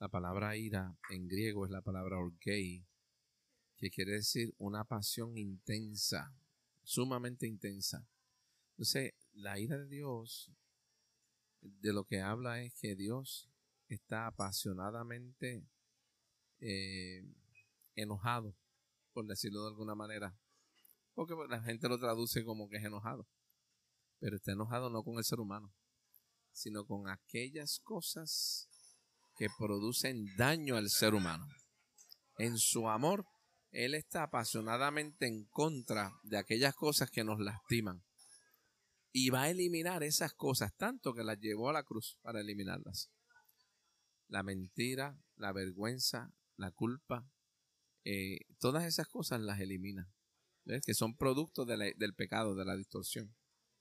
La 0.00 0.08
palabra 0.08 0.56
ira 0.56 0.98
en 1.08 1.28
griego 1.28 1.64
es 1.64 1.70
la 1.70 1.82
palabra 1.82 2.18
orgei, 2.18 2.84
que 3.76 3.90
quiere 3.90 4.12
decir 4.12 4.54
una 4.58 4.84
pasión 4.84 5.38
intensa, 5.38 6.34
sumamente 6.82 7.46
intensa. 7.46 8.06
Entonces, 8.74 9.12
la 9.32 9.58
ira 9.58 9.78
de 9.78 9.86
Dios, 9.86 10.50
de 11.60 11.92
lo 11.92 12.04
que 12.04 12.20
habla 12.20 12.62
es 12.62 12.74
que 12.74 12.96
Dios 12.96 13.48
está 13.88 14.26
apasionadamente 14.26 15.64
eh, 16.60 17.22
enojado, 17.94 18.56
por 19.12 19.26
decirlo 19.26 19.62
de 19.62 19.68
alguna 19.68 19.94
manera. 19.94 20.36
Porque 21.14 21.34
la 21.48 21.62
gente 21.62 21.88
lo 21.88 21.98
traduce 21.98 22.44
como 22.44 22.68
que 22.68 22.78
es 22.78 22.84
enojado. 22.84 23.28
Pero 24.18 24.36
está 24.36 24.52
enojado 24.52 24.90
no 24.90 25.04
con 25.04 25.18
el 25.18 25.24
ser 25.24 25.38
humano, 25.38 25.72
sino 26.52 26.84
con 26.84 27.08
aquellas 27.08 27.78
cosas 27.80 28.68
que 29.36 29.48
producen 29.56 30.26
daño 30.36 30.76
al 30.76 30.88
ser 30.88 31.14
humano. 31.14 31.46
En 32.38 32.58
su 32.58 32.88
amor 32.88 33.24
él 33.74 33.94
está 33.94 34.22
apasionadamente 34.22 35.26
en 35.26 35.44
contra 35.46 36.12
de 36.22 36.38
aquellas 36.38 36.74
cosas 36.74 37.10
que 37.10 37.24
nos 37.24 37.40
lastiman. 37.40 38.04
Y 39.16 39.30
va 39.30 39.42
a 39.42 39.50
eliminar 39.50 40.02
esas 40.02 40.34
cosas, 40.34 40.74
tanto 40.76 41.14
que 41.14 41.22
las 41.22 41.38
llevó 41.38 41.70
a 41.70 41.72
la 41.72 41.84
cruz 41.84 42.18
para 42.20 42.40
eliminarlas. 42.40 43.12
La 44.26 44.42
mentira, 44.42 45.16
la 45.36 45.52
vergüenza, 45.52 46.34
la 46.56 46.72
culpa, 46.72 47.24
eh, 48.04 48.40
todas 48.58 48.84
esas 48.84 49.06
cosas 49.06 49.40
las 49.40 49.60
elimina. 49.60 50.12
¿Ves? 50.64 50.82
Que 50.84 50.94
son 50.94 51.16
productos 51.16 51.64
del 51.64 52.14
pecado, 52.16 52.56
de 52.56 52.64
la 52.64 52.74
distorsión. 52.74 53.32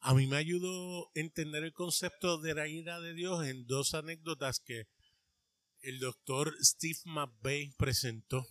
A 0.01 0.13
mí 0.13 0.27
me 0.27 0.37
ayudó 0.37 1.09
entender 1.15 1.63
el 1.63 1.73
concepto 1.73 2.37
de 2.37 2.53
la 2.53 2.67
ira 2.67 2.99
de 2.99 3.15
Dios 3.15 3.43
en 3.47 3.65
dos 3.65 3.95
anécdotas 3.95 4.59
que 4.59 4.87
el 5.81 5.97
doctor 5.99 6.53
Steve 6.61 6.99
McVeigh 7.05 7.73
presentó. 7.75 8.45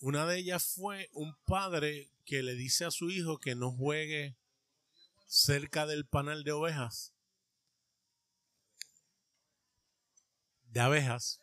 Una 0.00 0.26
de 0.26 0.38
ellas 0.38 0.74
fue 0.74 1.10
un 1.12 1.36
padre 1.46 2.10
que 2.24 2.42
le 2.42 2.56
dice 2.56 2.84
a 2.84 2.90
su 2.90 3.10
hijo 3.10 3.38
que 3.38 3.54
no 3.54 3.70
juegue 3.70 4.36
cerca 5.26 5.86
del 5.86 6.06
panal 6.06 6.44
de 6.44 6.52
ovejas, 6.52 7.14
de 10.64 10.80
abejas, 10.80 11.40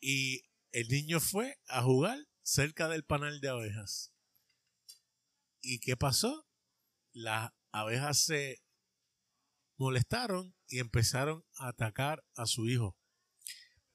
y 0.00 0.42
el 0.72 0.88
niño 0.88 1.20
fue 1.20 1.58
a 1.66 1.82
jugar 1.82 2.18
cerca 2.42 2.88
del 2.88 3.04
panal 3.04 3.40
de 3.40 3.48
abejas. 3.48 4.12
¿Y 5.60 5.78
qué 5.80 5.96
pasó? 5.96 6.46
Las 7.12 7.52
abejas 7.70 8.18
se 8.24 8.62
molestaron 9.76 10.54
y 10.66 10.78
empezaron 10.78 11.44
a 11.56 11.68
atacar 11.68 12.24
a 12.34 12.46
su 12.46 12.68
hijo. 12.68 12.96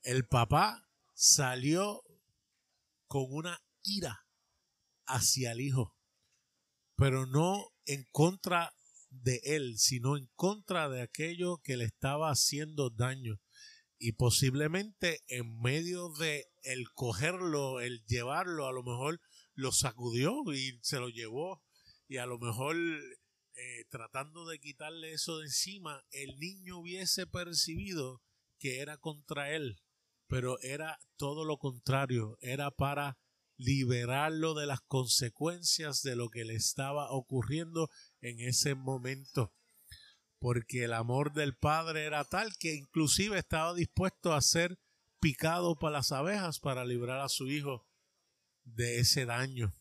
El 0.01 0.27
papá 0.27 0.87
salió 1.13 2.03
con 3.07 3.25
una 3.29 3.61
ira 3.83 4.27
hacia 5.05 5.51
el 5.53 5.61
Hijo, 5.61 5.95
pero 6.95 7.25
no 7.25 7.73
en 7.87 8.05
contra 8.11 8.73
de 9.09 9.41
él, 9.43 9.77
sino 9.77 10.17
en 10.17 10.29
contra 10.35 10.89
de 10.89 11.01
aquello 11.01 11.57
que 11.63 11.77
le 11.77 11.85
estaba 11.85 12.29
haciendo 12.29 12.89
daño. 12.89 13.39
Y 13.97 14.11
posiblemente 14.11 15.21
en 15.27 15.59
medio 15.59 16.09
de 16.19 16.45
el 16.61 16.91
cogerlo, 16.93 17.79
el 17.81 18.05
llevarlo, 18.05 18.67
a 18.67 18.71
lo 18.71 18.83
mejor 18.83 19.19
lo 19.55 19.71
sacudió 19.71 20.35
y 20.53 20.79
se 20.83 20.99
lo 20.99 21.09
llevó. 21.09 21.63
Y 22.07 22.17
a 22.17 22.27
lo 22.27 22.37
mejor 22.37 22.75
eh, 22.75 23.85
tratando 23.89 24.45
de 24.45 24.59
quitarle 24.59 25.13
eso 25.13 25.39
de 25.39 25.45
encima, 25.45 26.05
el 26.11 26.37
niño 26.37 26.77
hubiese 26.77 27.25
percibido 27.25 28.21
que 28.59 28.81
era 28.81 28.97
contra 28.97 29.51
él 29.55 29.81
pero 30.27 30.59
era 30.61 30.99
todo 31.15 31.45
lo 31.45 31.57
contrario, 31.57 32.37
era 32.41 32.71
para 32.71 33.17
liberarlo 33.57 34.53
de 34.53 34.67
las 34.67 34.81
consecuencias 34.81 36.01
de 36.03 36.15
lo 36.15 36.29
que 36.29 36.45
le 36.45 36.55
estaba 36.55 37.09
ocurriendo 37.11 37.89
en 38.21 38.39
ese 38.39 38.75
momento. 38.75 39.53
Porque 40.39 40.83
el 40.83 40.93
amor 40.93 41.33
del 41.33 41.57
padre 41.57 42.05
era 42.05 42.23
tal 42.23 42.55
que 42.57 42.75
inclusive 42.75 43.37
estaba 43.37 43.73
dispuesto 43.73 44.33
a 44.33 44.41
ser 44.41 44.79
picado 45.19 45.77
para 45.77 45.97
las 45.97 46.11
abejas 46.11 46.59
para 46.59 46.85
librar 46.85 47.19
a 47.19 47.29
su 47.29 47.47
hijo 47.47 47.87
de 48.63 48.99
ese 48.99 49.25
daño. 49.25 49.73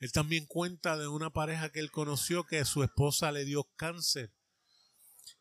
Él 0.00 0.12
también 0.12 0.46
cuenta 0.46 0.96
de 0.98 1.08
una 1.08 1.30
pareja 1.30 1.70
que 1.70 1.80
él 1.80 1.90
conoció 1.90 2.44
que 2.44 2.64
su 2.64 2.82
esposa 2.82 3.32
le 3.32 3.44
dio 3.44 3.64
cáncer 3.76 4.32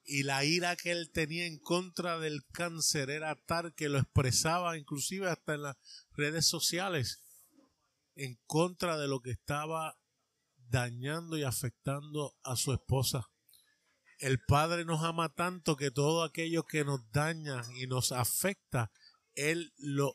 y 0.03 0.23
la 0.23 0.43
ira 0.43 0.75
que 0.75 0.91
él 0.91 1.11
tenía 1.11 1.45
en 1.45 1.59
contra 1.59 2.19
del 2.19 2.45
cáncer 2.51 3.09
era 3.09 3.35
tal 3.45 3.73
que 3.73 3.89
lo 3.89 3.99
expresaba 3.99 4.77
inclusive 4.77 5.29
hasta 5.29 5.53
en 5.53 5.63
las 5.63 5.77
redes 6.11 6.47
sociales 6.47 7.21
en 8.15 8.39
contra 8.45 8.97
de 8.97 9.07
lo 9.07 9.21
que 9.21 9.31
estaba 9.31 9.97
dañando 10.57 11.37
y 11.37 11.43
afectando 11.43 12.35
a 12.43 12.55
su 12.55 12.73
esposa. 12.73 13.27
el 14.19 14.39
Padre 14.47 14.85
nos 14.85 15.03
ama 15.03 15.33
tanto 15.33 15.75
que 15.75 15.89
todo 15.89 16.23
aquello 16.23 16.63
que 16.63 16.85
nos 16.85 17.11
daña 17.11 17.63
y 17.75 17.87
nos 17.87 18.11
afecta, 18.11 18.91
Él 19.33 19.73
lo 19.77 20.13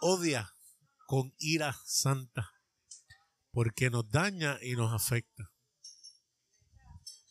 odia 0.00 0.50
con 1.06 1.34
ira 1.38 1.76
santa, 1.84 2.50
porque 3.50 3.90
nos 3.90 4.10
daña 4.10 4.58
y 4.62 4.72
nos 4.72 4.92
afecta. 4.94 5.52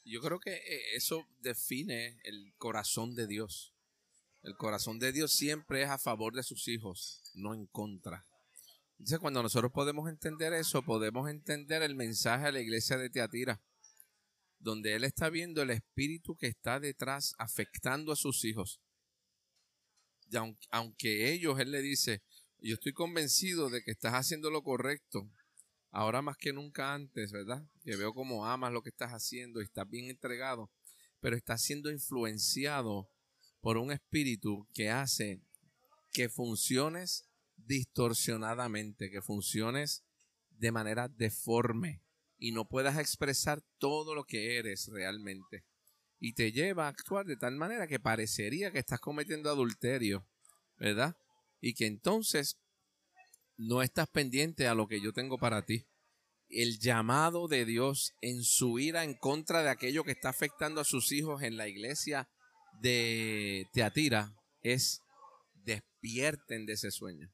Yo 0.07 0.21
creo 0.21 0.39
que 0.39 0.53
eh, 0.53 0.95
eso 0.95 1.27
define 1.41 2.19
el 2.23 2.53
corazón 2.57 3.13
de 3.13 3.27
Dios. 3.27 3.73
El 4.41 4.55
corazón 4.55 4.99
de 4.99 5.11
Dios 5.11 5.33
siempre 5.33 5.83
es 5.83 5.89
a 5.89 5.97
favor 5.97 6.33
de 6.33 6.43
sus 6.43 6.69
hijos, 6.69 7.21
no 7.33 7.53
en 7.53 7.65
contra. 7.65 8.25
Entonces, 8.93 9.19
cuando 9.19 9.43
nosotros 9.43 9.71
podemos 9.73 10.09
entender 10.09 10.53
eso, 10.53 10.81
podemos 10.81 11.29
entender 11.29 11.83
el 11.83 11.95
mensaje 11.95 12.45
a 12.45 12.51
la 12.51 12.61
iglesia 12.61 12.97
de 12.97 13.09
Teatira, 13.09 13.61
donde 14.59 14.95
él 14.95 15.03
está 15.03 15.29
viendo 15.29 15.61
el 15.61 15.71
espíritu 15.71 16.37
que 16.37 16.47
está 16.47 16.79
detrás 16.79 17.35
afectando 17.37 18.13
a 18.13 18.15
sus 18.15 18.45
hijos. 18.45 18.79
Y 20.31 20.37
aunque, 20.37 20.67
aunque 20.71 21.33
ellos, 21.33 21.59
él 21.59 21.71
le 21.71 21.81
dice, 21.81 22.23
yo 22.59 22.75
estoy 22.75 22.93
convencido 22.93 23.69
de 23.69 23.83
que 23.83 23.91
estás 23.91 24.13
haciendo 24.13 24.49
lo 24.49 24.63
correcto, 24.63 25.29
ahora 25.97 26.21
más 26.21 26.37
que 26.37 26.53
nunca 26.53 26.93
antes, 26.93 27.31
¿verdad? 27.31 27.67
Que 27.83 27.95
veo 27.95 28.13
como 28.13 28.45
amas 28.45 28.71
lo 28.71 28.83
que 28.83 28.89
estás 28.89 29.13
haciendo 29.13 29.59
y 29.59 29.63
estás 29.63 29.89
bien 29.89 30.11
entregado, 30.11 30.71
pero 31.19 31.35
estás 31.35 31.63
siendo 31.63 31.89
influenciado 31.89 33.09
por 33.61 33.77
un 33.77 33.91
espíritu 33.91 34.67
que 34.75 34.91
hace 34.91 35.41
que 36.13 36.29
funciones 36.29 37.27
distorsionadamente, 37.55 39.09
que 39.09 39.23
funciones 39.23 40.05
de 40.51 40.71
manera 40.71 41.07
deforme 41.07 42.03
y 42.37 42.51
no 42.51 42.69
puedas 42.69 42.99
expresar 42.99 43.63
todo 43.79 44.13
lo 44.13 44.23
que 44.23 44.59
eres 44.59 44.89
realmente. 44.89 45.65
Y 46.19 46.33
te 46.33 46.51
lleva 46.51 46.85
a 46.85 46.89
actuar 46.89 47.25
de 47.25 47.37
tal 47.37 47.55
manera 47.55 47.87
que 47.87 47.99
parecería 47.99 48.71
que 48.71 48.77
estás 48.77 48.99
cometiendo 48.99 49.49
adulterio, 49.49 50.27
¿verdad? 50.77 51.17
Y 51.59 51.73
que 51.73 51.87
entonces 51.87 52.59
no 53.57 53.81
estás 53.81 54.07
pendiente 54.07 54.67
a 54.67 54.75
lo 54.75 54.87
que 54.87 55.01
yo 55.01 55.11
tengo 55.11 55.37
para 55.37 55.65
ti. 55.65 55.87
El 56.47 56.79
llamado 56.79 57.47
de 57.47 57.65
Dios 57.65 58.13
en 58.21 58.43
su 58.43 58.79
ira 58.79 59.03
en 59.03 59.15
contra 59.15 59.63
de 59.63 59.69
aquello 59.69 60.03
que 60.03 60.11
está 60.11 60.29
afectando 60.29 60.79
a 60.79 60.85
sus 60.85 61.11
hijos 61.11 61.43
en 61.43 61.57
la 61.57 61.67
iglesia 61.67 62.29
de 62.81 63.65
Teatira 63.73 64.33
es 64.61 65.01
despierten 65.53 66.65
de 66.65 66.73
ese 66.73 66.91
sueño. 66.91 67.29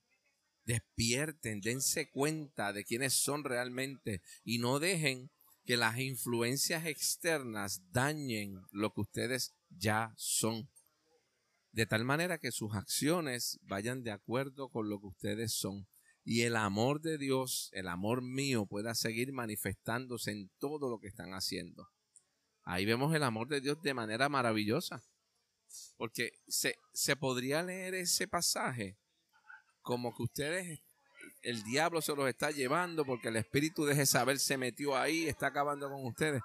Despierten, 0.66 1.60
dense 1.60 2.10
cuenta 2.10 2.72
de 2.72 2.86
quiénes 2.86 3.14
son 3.14 3.44
realmente 3.44 4.22
y 4.44 4.60
no 4.60 4.80
dejen 4.80 5.30
que 5.66 5.78
las 5.78 6.00
influencias 6.00 6.86
externas 6.86 7.82
dañen 7.92 8.62
lo 8.72 8.94
que 8.94 9.02
ustedes 9.02 9.54
ya 9.70 10.14
son. 10.18 10.70
De 11.72 11.86
tal 11.86 12.06
manera 12.06 12.38
que 12.38 12.52
sus 12.52 12.74
acciones 12.76 13.60
vayan 13.64 14.04
de 14.04 14.12
acuerdo 14.12 14.70
con 14.70 14.90
lo 14.90 15.00
que 15.00 15.08
ustedes 15.08 15.54
son 15.54 15.88
y 16.26 16.42
el 16.44 16.56
amor 16.56 17.02
de 17.02 17.18
Dios, 17.18 17.70
el 17.74 17.88
amor 17.88 18.22
mío, 18.22 18.66
pueda 18.66 18.96
seguir 18.96 19.34
manifestándose 19.34 20.32
en 20.32 20.50
todo 20.58 20.90
lo 20.90 21.00
que 21.00 21.08
están 21.08 21.34
haciendo. 21.34 21.90
Ahí 22.64 22.86
vemos 22.86 23.14
el 23.14 23.24
amor 23.24 23.50
de 23.50 23.60
Dios 23.60 23.82
de 23.82 23.94
manera 23.94 24.30
maravillosa. 24.30 25.04
Porque 25.98 26.32
se, 26.48 26.78
se 26.94 27.16
podría 27.16 27.62
leer 27.62 27.96
ese 27.96 28.28
pasaje 28.28 28.98
como 29.82 30.16
que 30.16 30.24
ustedes, 30.24 30.80
el 31.42 31.62
diablo 31.64 32.02
se 32.02 32.16
los 32.16 32.30
está 32.30 32.52
llevando 32.52 33.06
porque 33.06 33.28
el 33.28 33.36
espíritu 33.36 33.86
de 33.86 33.96
Jezabel 33.96 34.40
se 34.40 34.58
metió 34.58 34.96
ahí, 34.96 35.28
está 35.28 35.48
acabando 35.48 35.90
con 35.90 36.06
ustedes. 36.06 36.42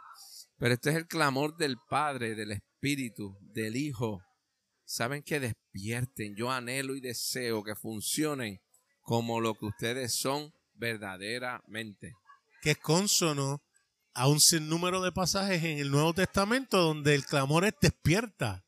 Pero 0.58 0.74
este 0.74 0.90
es 0.90 0.96
el 0.96 1.06
clamor 1.06 1.56
del 1.56 1.76
Padre, 1.88 2.34
del 2.34 2.50
Espíritu, 2.50 3.38
del 3.40 3.76
Hijo. 3.76 4.20
Saben 4.84 5.22
que 5.22 5.38
despierten. 5.38 6.34
Yo 6.34 6.50
anhelo 6.50 6.96
y 6.96 7.00
deseo 7.00 7.62
que 7.62 7.76
funcionen 7.76 8.60
como 9.08 9.40
lo 9.40 9.54
que 9.54 9.64
ustedes 9.64 10.12
son 10.12 10.52
verdaderamente. 10.74 12.12
Que 12.60 12.72
es 12.72 12.76
consono 12.76 13.62
a 14.12 14.28
un 14.28 14.38
sinnúmero 14.38 15.00
de 15.00 15.12
pasajes 15.12 15.64
en 15.64 15.78
el 15.78 15.90
Nuevo 15.90 16.12
Testamento 16.12 16.76
donde 16.76 17.14
el 17.14 17.24
clamor 17.24 17.64
es 17.64 17.72
despierta. 17.80 18.66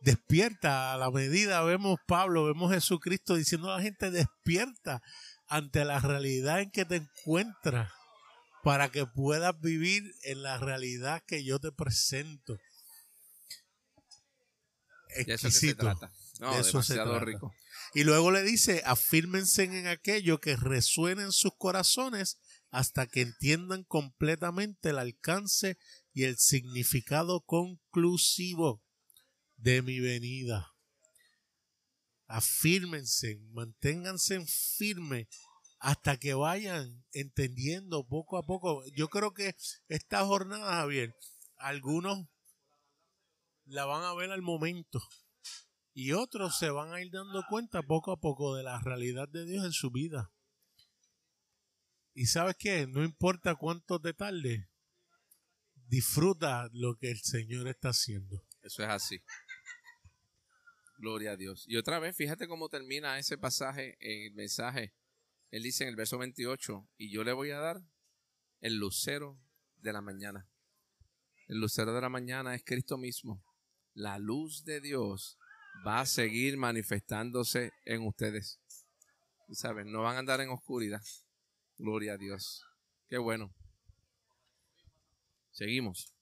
Despierta 0.00 0.92
a 0.92 0.96
la 0.96 1.12
medida, 1.12 1.62
vemos 1.62 2.00
Pablo, 2.08 2.46
vemos 2.46 2.72
Jesucristo 2.72 3.36
diciendo 3.36 3.72
a 3.72 3.76
la 3.76 3.82
gente 3.82 4.10
despierta 4.10 5.00
ante 5.46 5.84
la 5.84 6.00
realidad 6.00 6.58
en 6.58 6.72
que 6.72 6.84
te 6.84 6.96
encuentras 6.96 7.92
para 8.64 8.88
que 8.88 9.06
puedas 9.06 9.54
vivir 9.60 10.02
en 10.24 10.42
la 10.42 10.58
realidad 10.58 11.22
que 11.28 11.44
yo 11.44 11.60
te 11.60 11.70
presento. 11.70 12.58
Exquisito. 15.10 15.94
De 16.40 16.58
eso 16.58 16.82
se 16.82 16.94
trata. 16.94 17.20
rico. 17.20 17.54
Y 17.96 18.04
luego 18.04 18.30
le 18.30 18.42
dice, 18.42 18.82
afírmense 18.84 19.62
en 19.62 19.86
aquello 19.86 20.38
que 20.38 20.54
resuene 20.54 21.22
en 21.22 21.32
sus 21.32 21.56
corazones 21.56 22.38
hasta 22.68 23.06
que 23.06 23.22
entiendan 23.22 23.84
completamente 23.84 24.90
el 24.90 24.98
alcance 24.98 25.78
y 26.12 26.24
el 26.24 26.36
significado 26.36 27.40
conclusivo 27.40 28.84
de 29.56 29.80
mi 29.80 29.98
venida. 30.00 30.74
Afírmense, 32.26 33.40
manténganse 33.52 34.44
firmes 34.44 35.28
hasta 35.78 36.18
que 36.18 36.34
vayan 36.34 37.02
entendiendo 37.12 38.06
poco 38.06 38.36
a 38.36 38.44
poco. 38.44 38.84
Yo 38.94 39.08
creo 39.08 39.32
que 39.32 39.56
esta 39.88 40.22
jornada, 40.26 40.82
Javier, 40.82 41.16
algunos 41.56 42.28
la 43.64 43.86
van 43.86 44.04
a 44.04 44.12
ver 44.12 44.32
al 44.32 44.42
momento 44.42 45.00
y 45.98 46.12
otros 46.12 46.58
se 46.58 46.68
van 46.68 46.92
a 46.92 47.00
ir 47.00 47.10
dando 47.10 47.42
cuenta 47.48 47.82
poco 47.82 48.12
a 48.12 48.20
poco 48.20 48.54
de 48.54 48.62
la 48.62 48.78
realidad 48.80 49.30
de 49.30 49.46
Dios 49.46 49.64
en 49.64 49.72
su 49.72 49.90
vida. 49.90 50.30
Y 52.12 52.26
sabes 52.26 52.54
qué, 52.58 52.86
no 52.86 53.02
importa 53.02 53.54
cuánto 53.54 53.98
te 53.98 54.12
tarde, 54.12 54.68
disfruta 55.88 56.68
lo 56.74 56.98
que 56.98 57.10
el 57.10 57.22
Señor 57.22 57.66
está 57.66 57.88
haciendo. 57.88 58.44
Eso 58.60 58.82
es 58.82 58.90
así. 58.90 59.22
Gloria 60.98 61.30
a 61.30 61.36
Dios. 61.38 61.64
Y 61.66 61.78
otra 61.78 61.98
vez, 61.98 62.14
fíjate 62.14 62.46
cómo 62.46 62.68
termina 62.68 63.18
ese 63.18 63.38
pasaje 63.38 63.96
en 64.00 64.26
el 64.26 64.34
mensaje. 64.34 64.94
Él 65.50 65.62
dice 65.62 65.84
en 65.84 65.88
el 65.88 65.96
verso 65.96 66.18
28, 66.18 66.86
y 66.98 67.10
yo 67.10 67.24
le 67.24 67.32
voy 67.32 67.52
a 67.52 67.58
dar 67.58 67.80
el 68.60 68.76
lucero 68.76 69.40
de 69.76 69.94
la 69.94 70.02
mañana. 70.02 70.46
El 71.48 71.58
lucero 71.58 71.94
de 71.94 72.02
la 72.02 72.10
mañana 72.10 72.54
es 72.54 72.62
Cristo 72.62 72.98
mismo. 72.98 73.42
La 73.94 74.18
luz 74.18 74.62
de 74.64 74.82
Dios 74.82 75.38
va 75.84 76.00
a 76.00 76.06
seguir 76.06 76.56
manifestándose 76.56 77.72
en 77.84 78.06
ustedes. 78.06 78.60
¿Saben? 79.52 79.90
No 79.90 80.02
van 80.02 80.16
a 80.16 80.18
andar 80.20 80.40
en 80.40 80.50
oscuridad. 80.50 81.02
Gloria 81.78 82.14
a 82.14 82.16
Dios. 82.16 82.64
Qué 83.08 83.18
bueno. 83.18 83.54
Seguimos. 85.50 86.12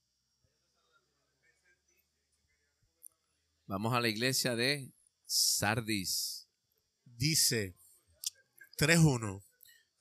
Vamos 3.67 3.95
a 3.95 4.01
la 4.01 4.09
iglesia 4.09 4.55
de 4.55 4.93
Sardis. 5.25 6.49
Dice 7.05 7.75
3.1. 8.77 9.43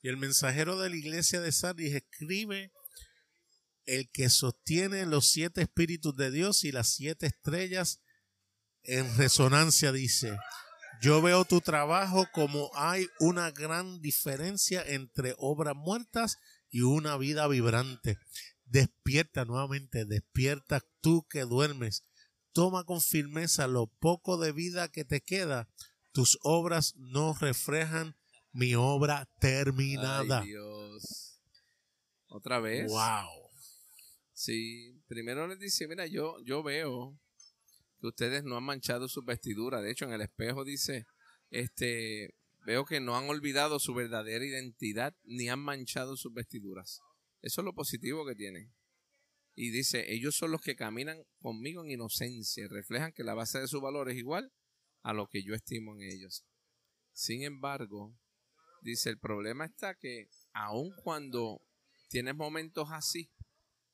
Y 0.02 0.08
el 0.08 0.18
mensajero 0.18 0.78
de 0.78 0.90
la 0.90 0.96
iglesia 0.96 1.40
de 1.40 1.50
Sardis 1.50 1.94
escribe 1.94 2.72
el 3.86 4.10
que 4.10 4.28
sostiene 4.28 5.06
los 5.06 5.28
siete 5.28 5.62
espíritus 5.62 6.14
de 6.16 6.30
Dios 6.30 6.64
y 6.64 6.72
las 6.72 6.90
siete 6.90 7.26
estrellas 7.26 8.00
en 8.84 9.16
resonancia 9.16 9.92
dice, 9.92 10.36
yo 11.00 11.20
veo 11.20 11.44
tu 11.44 11.60
trabajo 11.60 12.26
como 12.32 12.70
hay 12.74 13.08
una 13.18 13.50
gran 13.50 14.00
diferencia 14.00 14.82
entre 14.86 15.34
obras 15.38 15.74
muertas 15.74 16.38
y 16.70 16.82
una 16.82 17.16
vida 17.16 17.46
vibrante. 17.48 18.18
Despierta 18.64 19.44
nuevamente, 19.44 20.04
despierta 20.04 20.80
tú 21.00 21.26
que 21.28 21.42
duermes. 21.42 22.04
Toma 22.52 22.84
con 22.84 23.00
firmeza 23.00 23.66
lo 23.66 23.86
poco 23.86 24.38
de 24.38 24.52
vida 24.52 24.88
que 24.88 25.04
te 25.04 25.20
queda. 25.20 25.68
Tus 26.12 26.38
obras 26.42 26.94
no 26.96 27.34
reflejan 27.34 28.16
mi 28.52 28.74
obra 28.74 29.28
terminada. 29.40 30.42
Dios. 30.42 31.40
Otra 32.28 32.60
vez. 32.60 32.90
Wow. 32.90 33.50
Sí, 34.32 35.02
primero 35.06 35.46
les 35.46 35.58
dice, 35.58 35.86
mira, 35.88 36.06
yo, 36.06 36.36
yo 36.44 36.62
veo 36.62 37.18
ustedes 38.08 38.44
no 38.44 38.56
han 38.56 38.64
manchado 38.64 39.08
su 39.08 39.22
vestidura. 39.22 39.80
De 39.80 39.90
hecho, 39.90 40.04
en 40.04 40.12
el 40.12 40.20
espejo 40.20 40.64
dice, 40.64 41.06
este, 41.50 42.34
veo 42.64 42.84
que 42.84 43.00
no 43.00 43.16
han 43.16 43.28
olvidado 43.28 43.78
su 43.78 43.94
verdadera 43.94 44.44
identidad 44.44 45.14
ni 45.24 45.48
han 45.48 45.60
manchado 45.60 46.16
sus 46.16 46.32
vestiduras. 46.32 47.00
Eso 47.42 47.60
es 47.60 47.64
lo 47.64 47.74
positivo 47.74 48.26
que 48.26 48.34
tienen. 48.34 48.72
Y 49.54 49.70
dice, 49.70 50.12
ellos 50.12 50.34
son 50.34 50.50
los 50.50 50.60
que 50.60 50.74
caminan 50.74 51.22
conmigo 51.40 51.84
en 51.84 51.90
inocencia, 51.90 52.66
reflejan 52.68 53.12
que 53.12 53.22
la 53.22 53.34
base 53.34 53.60
de 53.60 53.68
su 53.68 53.80
valor 53.80 54.10
es 54.10 54.16
igual 54.16 54.52
a 55.02 55.12
lo 55.12 55.28
que 55.28 55.44
yo 55.44 55.54
estimo 55.54 55.94
en 55.94 56.02
ellos. 56.02 56.44
Sin 57.12 57.42
embargo, 57.44 58.18
dice, 58.82 59.10
el 59.10 59.18
problema 59.18 59.66
está 59.66 59.94
que 59.94 60.28
aun 60.52 60.92
cuando 61.04 61.60
tienes 62.08 62.34
momentos 62.34 62.88
así, 62.90 63.30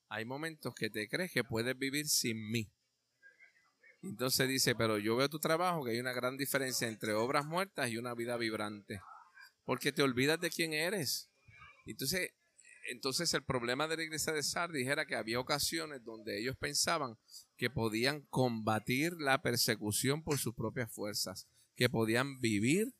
hay 0.07 0.25
momentos 0.25 0.73
que 0.73 0.89
te 0.89 1.07
crees 1.07 1.31
que 1.31 1.43
puedes 1.43 1.77
vivir 1.77 2.07
sin 2.07 2.49
mí. 2.49 2.71
Entonces 4.03 4.49
dice, 4.49 4.75
pero 4.75 4.97
yo 4.97 5.15
veo 5.15 5.29
tu 5.29 5.39
trabajo 5.39 5.83
que 5.83 5.91
hay 5.91 5.99
una 5.99 6.13
gran 6.13 6.37
diferencia 6.37 6.87
entre 6.87 7.13
obras 7.13 7.45
muertas 7.45 7.89
y 7.89 7.97
una 7.97 8.15
vida 8.15 8.35
vibrante. 8.37 9.01
Porque 9.63 9.91
te 9.91 10.01
olvidas 10.01 10.39
de 10.39 10.49
quién 10.49 10.73
eres. 10.73 11.29
Entonces, 11.85 12.31
entonces 12.89 13.33
el 13.33 13.43
problema 13.43 13.87
de 13.87 13.97
la 13.97 14.03
iglesia 14.03 14.33
de 14.33 14.41
Sardis 14.41 14.87
era 14.87 15.05
que 15.05 15.15
había 15.15 15.39
ocasiones 15.39 16.03
donde 16.03 16.39
ellos 16.39 16.57
pensaban 16.57 17.17
que 17.57 17.69
podían 17.69 18.21
combatir 18.21 19.13
la 19.19 19.41
persecución 19.41 20.23
por 20.23 20.39
sus 20.39 20.55
propias 20.55 20.91
fuerzas, 20.91 21.47
que 21.75 21.89
podían 21.89 22.39
vivir 22.39 22.93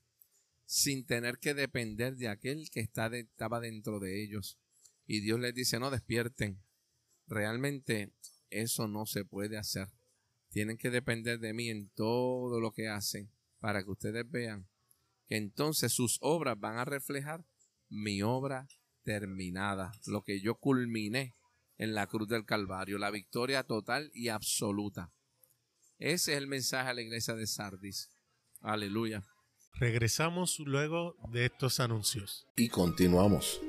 sin 0.65 1.05
tener 1.05 1.39
que 1.39 1.53
depender 1.53 2.15
de 2.15 2.29
aquel 2.29 2.69
que 2.69 2.79
estaba 2.79 3.59
dentro 3.59 3.99
de 3.99 4.23
ellos. 4.23 4.59
Y 5.07 5.19
Dios 5.21 5.39
les 5.39 5.53
dice, 5.53 5.79
no 5.79 5.89
despierten. 5.89 6.63
Realmente 7.27 8.13
eso 8.49 8.87
no 8.87 9.05
se 9.05 9.25
puede 9.25 9.57
hacer. 9.57 9.87
Tienen 10.51 10.77
que 10.77 10.89
depender 10.89 11.39
de 11.39 11.53
mí 11.53 11.69
en 11.69 11.89
todo 11.95 12.59
lo 12.59 12.71
que 12.71 12.87
hacen 12.87 13.31
para 13.59 13.83
que 13.83 13.91
ustedes 13.91 14.29
vean 14.29 14.67
que 15.27 15.37
entonces 15.37 15.93
sus 15.93 16.17
obras 16.19 16.59
van 16.59 16.77
a 16.77 16.83
reflejar 16.83 17.45
mi 17.89 18.21
obra 18.21 18.67
terminada, 19.03 19.93
lo 20.07 20.23
que 20.23 20.41
yo 20.41 20.55
culminé 20.55 21.33
en 21.77 21.95
la 21.95 22.07
cruz 22.07 22.27
del 22.27 22.45
Calvario, 22.45 22.97
la 22.97 23.11
victoria 23.11 23.63
total 23.63 24.11
y 24.13 24.27
absoluta. 24.27 25.11
Ese 25.97 26.33
es 26.33 26.37
el 26.37 26.47
mensaje 26.47 26.89
a 26.89 26.93
la 26.93 27.01
iglesia 27.01 27.33
de 27.35 27.47
Sardis. 27.47 28.09
Aleluya. 28.59 29.23
Regresamos 29.79 30.59
luego 30.59 31.15
de 31.31 31.45
estos 31.45 31.79
anuncios. 31.79 32.45
Y 32.57 32.67
continuamos. 32.69 33.61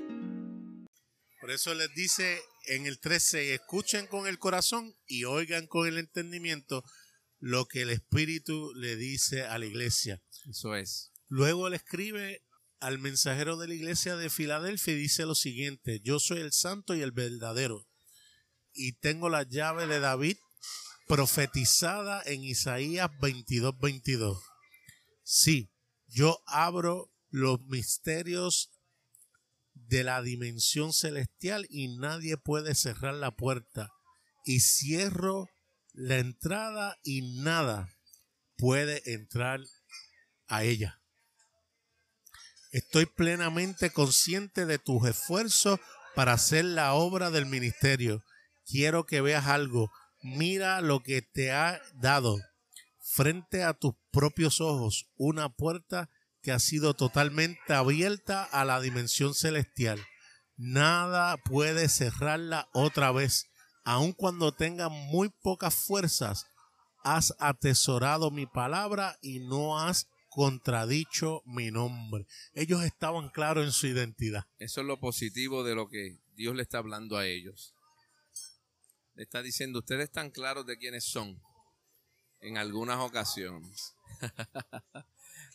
Eso 1.53 1.75
les 1.75 1.95
dice 1.95 2.41
en 2.67 2.87
el 2.87 2.99
13, 2.99 3.55
escuchen 3.55 4.07
con 4.07 4.27
el 4.27 4.39
corazón 4.39 4.97
y 5.07 5.25
oigan 5.25 5.67
con 5.67 5.87
el 5.87 5.99
entendimiento 5.99 6.83
lo 7.41 7.67
que 7.67 7.83
el 7.83 7.91
Espíritu 7.91 8.73
le 8.75 8.97
dice 8.97 9.43
a 9.43 9.59
la 9.59 9.67
iglesia. 9.67 10.23
Eso 10.49 10.75
es. 10.75 11.13
Luego 11.29 11.69
le 11.69 11.77
escribe 11.77 12.43
al 12.81 12.99
mensajero 12.99 13.57
de 13.57 13.69
la 13.69 13.75
iglesia 13.75 14.17
de 14.17 14.31
Filadelfia 14.31 14.95
y 14.95 14.97
dice 14.97 15.27
lo 15.27 15.35
siguiente, 15.35 16.01
yo 16.01 16.19
soy 16.19 16.41
el 16.41 16.53
santo 16.53 16.95
y 16.95 17.03
el 17.03 17.13
verdadero 17.13 17.87
y 18.73 18.93
tengo 18.93 19.29
la 19.29 19.43
llave 19.43 19.87
de 19.87 20.01
David 20.01 20.37
profetizada 21.07 22.23
en 22.25 22.43
Isaías 22.43 23.11
22, 23.21 23.79
22. 23.79 24.43
Sí, 25.23 25.71
yo 26.07 26.43
abro 26.47 27.13
los 27.31 27.61
misterios 27.67 28.72
de 29.93 30.05
la 30.05 30.23
dimensión 30.23 30.95
celestial 30.95 31.67
y 31.69 31.99
nadie 31.99 32.39
puede 32.39 32.75
cerrar 32.75 33.13
la 33.13 33.31
puerta. 33.31 33.91
Y 34.47 34.61
cierro 34.61 35.51
la 35.93 36.17
entrada 36.17 36.97
y 37.05 37.43
nada 37.43 37.91
puede 38.57 39.03
entrar 39.13 39.61
a 40.49 40.65
ella. 40.65 40.99
Estoy 42.71 43.05
plenamente 43.05 43.91
consciente 43.91 44.65
de 44.65 44.79
tus 44.79 45.07
esfuerzos 45.07 45.79
para 46.15 46.33
hacer 46.33 46.65
la 46.65 46.95
obra 46.95 47.31
del 47.31 47.45
ministerio. 47.45 48.25
Quiero 48.65 49.05
que 49.05 49.21
veas 49.21 49.47
algo. 49.47 49.91
Mira 50.23 50.81
lo 50.81 51.03
que 51.03 51.21
te 51.21 51.53
ha 51.53 51.83
dado 51.97 52.39
frente 52.99 53.63
a 53.63 53.75
tus 53.75 53.93
propios 54.11 54.63
ojos, 54.63 55.11
una 55.17 55.51
puerta 55.51 56.09
que 56.43 56.53
ha 56.53 56.59
sido 56.59 56.95
totalmente 56.95 57.73
abierta 57.73 58.45
a 58.45 58.65
la 58.65 58.81
dimensión 58.81 59.35
celestial. 59.35 60.05
Nada 60.57 61.37
puede 61.39 61.89
cerrarla 61.89 62.69
otra 62.73 63.13
vez. 63.13 63.47
Aun 63.85 64.13
cuando 64.13 64.53
tenga 64.53 64.89
muy 64.89 65.31
pocas 65.43 65.75
fuerzas, 65.75 66.47
has 67.05 67.35
atesorado 67.39 68.31
mi 68.31 68.47
palabra 68.47 69.19
y 69.23 69.41
no 69.41 69.79
has 69.79 70.07
contradicho 70.29 71.43
mi 71.45 71.71
nombre. 71.71 72.27
Ellos 72.55 72.83
estaban 72.83 73.29
claros 73.29 73.65
en 73.65 73.73
su 73.73 73.87
identidad. 73.87 74.45
Eso 74.59 74.81
es 74.81 74.87
lo 74.87 74.99
positivo 74.99 75.63
de 75.65 75.75
lo 75.75 75.89
que 75.89 76.21
Dios 76.35 76.55
le 76.55 76.63
está 76.63 76.79
hablando 76.79 77.17
a 77.17 77.27
ellos. 77.27 77.75
Le 79.15 79.25
está 79.25 79.43
diciendo, 79.43 79.81
ustedes 79.81 80.05
están 80.05 80.31
claros 80.31 80.65
de 80.65 80.79
quiénes 80.79 81.05
son 81.05 81.41
en 82.41 82.57
algunas 82.57 82.99
ocasiones. 82.99 83.95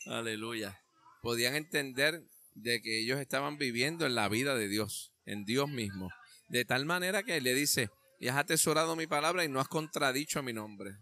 Aleluya. 0.05 0.79
Podían 1.21 1.55
entender 1.55 2.23
de 2.53 2.81
que 2.81 2.99
ellos 3.01 3.19
estaban 3.19 3.57
viviendo 3.57 4.05
en 4.05 4.15
la 4.15 4.29
vida 4.29 4.55
de 4.55 4.67
Dios, 4.67 5.11
en 5.25 5.45
Dios 5.45 5.69
mismo. 5.69 6.09
De 6.49 6.65
tal 6.65 6.85
manera 6.85 7.23
que 7.23 7.41
le 7.41 7.53
dice, 7.53 7.89
y 8.19 8.29
has 8.29 8.37
atesorado 8.37 8.95
mi 8.95 9.07
palabra 9.07 9.43
y 9.43 9.49
no 9.49 9.59
has 9.59 9.67
contradicho 9.67 10.41
mi 10.41 10.53
nombre. 10.53 10.97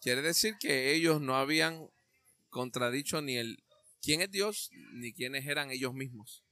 Quiere 0.00 0.22
decir 0.22 0.56
que 0.58 0.92
ellos 0.94 1.20
no 1.20 1.36
habían 1.36 1.90
contradicho 2.48 3.20
ni 3.20 3.36
el 3.36 3.62
quién 4.02 4.22
es 4.22 4.30
Dios 4.30 4.70
ni 4.94 5.12
quiénes 5.12 5.46
eran 5.46 5.70
ellos 5.70 5.92
mismos. 5.92 6.44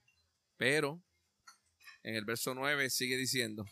Pero 0.57 1.03
en 2.03 2.15
el 2.15 2.25
verso 2.25 2.55
9 2.55 2.91
sigue 2.91 3.17
diciendo, 3.17 3.65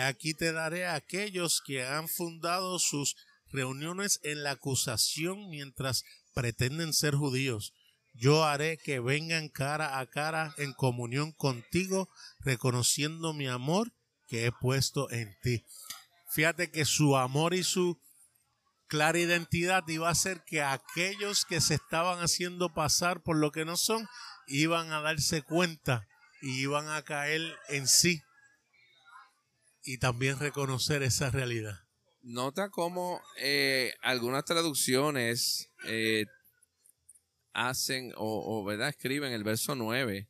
aquí 0.00 0.34
te 0.34 0.52
daré 0.52 0.86
a 0.86 0.94
aquellos 0.94 1.62
que 1.64 1.84
han 1.84 2.08
fundado 2.08 2.78
sus 2.78 3.16
reuniones 3.50 4.20
en 4.22 4.42
la 4.42 4.52
acusación 4.52 5.48
mientras 5.48 6.04
pretenden 6.36 6.92
ser 6.92 7.14
judíos. 7.14 7.72
Yo 8.12 8.44
haré 8.44 8.76
que 8.76 9.00
vengan 9.00 9.48
cara 9.48 9.98
a 9.98 10.06
cara 10.06 10.54
en 10.58 10.74
comunión 10.74 11.32
contigo, 11.32 12.10
reconociendo 12.40 13.32
mi 13.32 13.46
amor 13.48 13.94
que 14.26 14.44
he 14.44 14.52
puesto 14.52 15.10
en 15.10 15.34
ti. 15.42 15.64
Fíjate 16.30 16.70
que 16.70 16.84
su 16.84 17.16
amor 17.16 17.54
y 17.54 17.64
su 17.64 17.98
clara 18.86 19.18
identidad 19.18 19.82
iba 19.88 20.10
a 20.10 20.14
ser 20.14 20.44
que 20.44 20.62
aquellos 20.62 21.46
que 21.46 21.62
se 21.62 21.74
estaban 21.74 22.20
haciendo 22.20 22.74
pasar 22.74 23.22
por 23.22 23.36
lo 23.36 23.50
que 23.50 23.64
no 23.64 23.78
son 23.78 24.06
iban 24.46 24.92
a 24.92 25.00
darse 25.00 25.40
cuenta 25.40 26.06
y 26.42 26.60
iban 26.60 26.88
a 26.90 27.02
caer 27.02 27.40
en 27.70 27.88
sí 27.88 28.22
y 29.82 29.98
también 29.98 30.38
reconocer 30.38 31.02
esa 31.02 31.30
realidad. 31.30 31.86
Nota 32.28 32.70
cómo 32.70 33.22
eh, 33.38 33.94
algunas 34.02 34.44
traducciones 34.44 35.70
eh, 35.86 36.26
hacen 37.52 38.12
o, 38.16 38.64
¿verdad? 38.64 38.88
escriben 38.88 39.32
el 39.32 39.44
verso 39.44 39.74
9. 39.74 40.28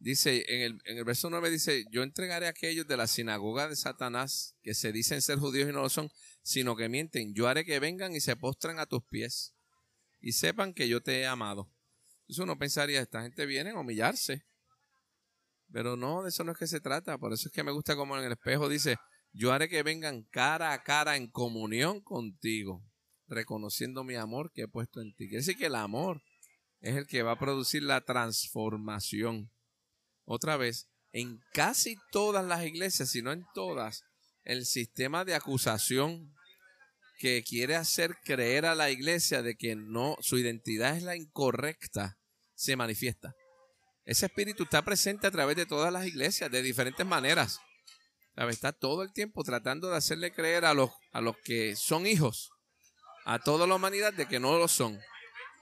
Dice, 0.00 0.44
en 0.48 0.62
el, 0.62 0.78
en 0.84 0.98
el 0.98 1.04
verso 1.04 1.28
9 1.28 1.50
dice, 1.50 1.84
yo 1.90 2.02
entregaré 2.02 2.46
a 2.46 2.50
aquellos 2.50 2.86
de 2.86 2.96
la 2.96 3.08
sinagoga 3.08 3.68
de 3.68 3.74
Satanás 3.74 4.54
que 4.62 4.74
se 4.74 4.92
dicen 4.92 5.20
ser 5.20 5.38
judíos 5.38 5.68
y 5.68 5.72
no 5.72 5.82
lo 5.82 5.88
son, 5.88 6.10
sino 6.42 6.76
que 6.76 6.88
mienten. 6.88 7.34
Yo 7.34 7.48
haré 7.48 7.64
que 7.64 7.80
vengan 7.80 8.14
y 8.14 8.20
se 8.20 8.36
postren 8.36 8.78
a 8.78 8.86
tus 8.86 9.02
pies 9.04 9.54
y 10.20 10.32
sepan 10.32 10.72
que 10.72 10.88
yo 10.88 11.02
te 11.02 11.20
he 11.20 11.26
amado. 11.26 11.70
Eso 12.28 12.44
uno 12.44 12.58
pensaría, 12.58 13.00
esta 13.00 13.22
gente 13.22 13.46
viene 13.46 13.70
a 13.70 13.78
humillarse. 13.78 14.46
Pero 15.72 15.96
no, 15.96 16.22
de 16.22 16.30
eso 16.30 16.44
no 16.44 16.52
es 16.52 16.58
que 16.58 16.66
se 16.66 16.80
trata. 16.80 17.18
Por 17.18 17.32
eso 17.32 17.48
es 17.48 17.52
que 17.52 17.64
me 17.64 17.72
gusta 17.72 17.96
como 17.96 18.16
en 18.16 18.24
el 18.24 18.32
espejo 18.32 18.68
dice, 18.68 18.96
yo 19.32 19.52
haré 19.52 19.68
que 19.68 19.82
vengan 19.82 20.22
cara 20.24 20.72
a 20.72 20.82
cara 20.82 21.16
en 21.16 21.28
comunión 21.28 22.00
contigo, 22.00 22.82
reconociendo 23.28 24.04
mi 24.04 24.16
amor 24.16 24.50
que 24.52 24.62
he 24.62 24.68
puesto 24.68 25.00
en 25.00 25.14
ti. 25.14 25.28
Quiere 25.28 25.38
decir 25.38 25.56
que 25.56 25.66
el 25.66 25.74
amor 25.74 26.22
es 26.80 26.96
el 26.96 27.06
que 27.06 27.22
va 27.22 27.32
a 27.32 27.38
producir 27.38 27.82
la 27.82 28.00
transformación. 28.00 29.50
Otra 30.24 30.56
vez, 30.56 30.88
en 31.12 31.40
casi 31.52 31.96
todas 32.10 32.44
las 32.44 32.64
iglesias, 32.64 33.10
si 33.10 33.22
no 33.22 33.32
en 33.32 33.44
todas, 33.54 34.04
el 34.44 34.66
sistema 34.66 35.24
de 35.24 35.34
acusación 35.34 36.34
que 37.18 37.42
quiere 37.42 37.76
hacer 37.76 38.16
creer 38.24 38.64
a 38.64 38.74
la 38.74 38.90
iglesia 38.90 39.42
de 39.42 39.56
que 39.56 39.74
no, 39.74 40.16
su 40.20 40.38
identidad 40.38 40.96
es 40.96 41.02
la 41.02 41.16
incorrecta, 41.16 42.18
se 42.54 42.76
manifiesta. 42.76 43.34
Ese 44.04 44.26
espíritu 44.26 44.62
está 44.62 44.82
presente 44.84 45.26
a 45.26 45.30
través 45.30 45.56
de 45.56 45.66
todas 45.66 45.92
las 45.92 46.06
iglesias, 46.06 46.50
de 46.50 46.62
diferentes 46.62 47.04
maneras. 47.04 47.60
Está 48.48 48.72
todo 48.72 49.02
el 49.02 49.12
tiempo 49.12 49.42
tratando 49.42 49.90
de 49.90 49.96
hacerle 49.96 50.32
creer 50.32 50.64
a 50.64 50.72
los, 50.72 50.90
a 51.12 51.20
los 51.20 51.36
que 51.44 51.74
son 51.74 52.06
hijos, 52.06 52.50
a 53.24 53.38
toda 53.38 53.66
la 53.66 53.74
humanidad, 53.74 54.12
de 54.12 54.26
que 54.26 54.40
no 54.40 54.58
lo 54.58 54.68
son. 54.68 54.98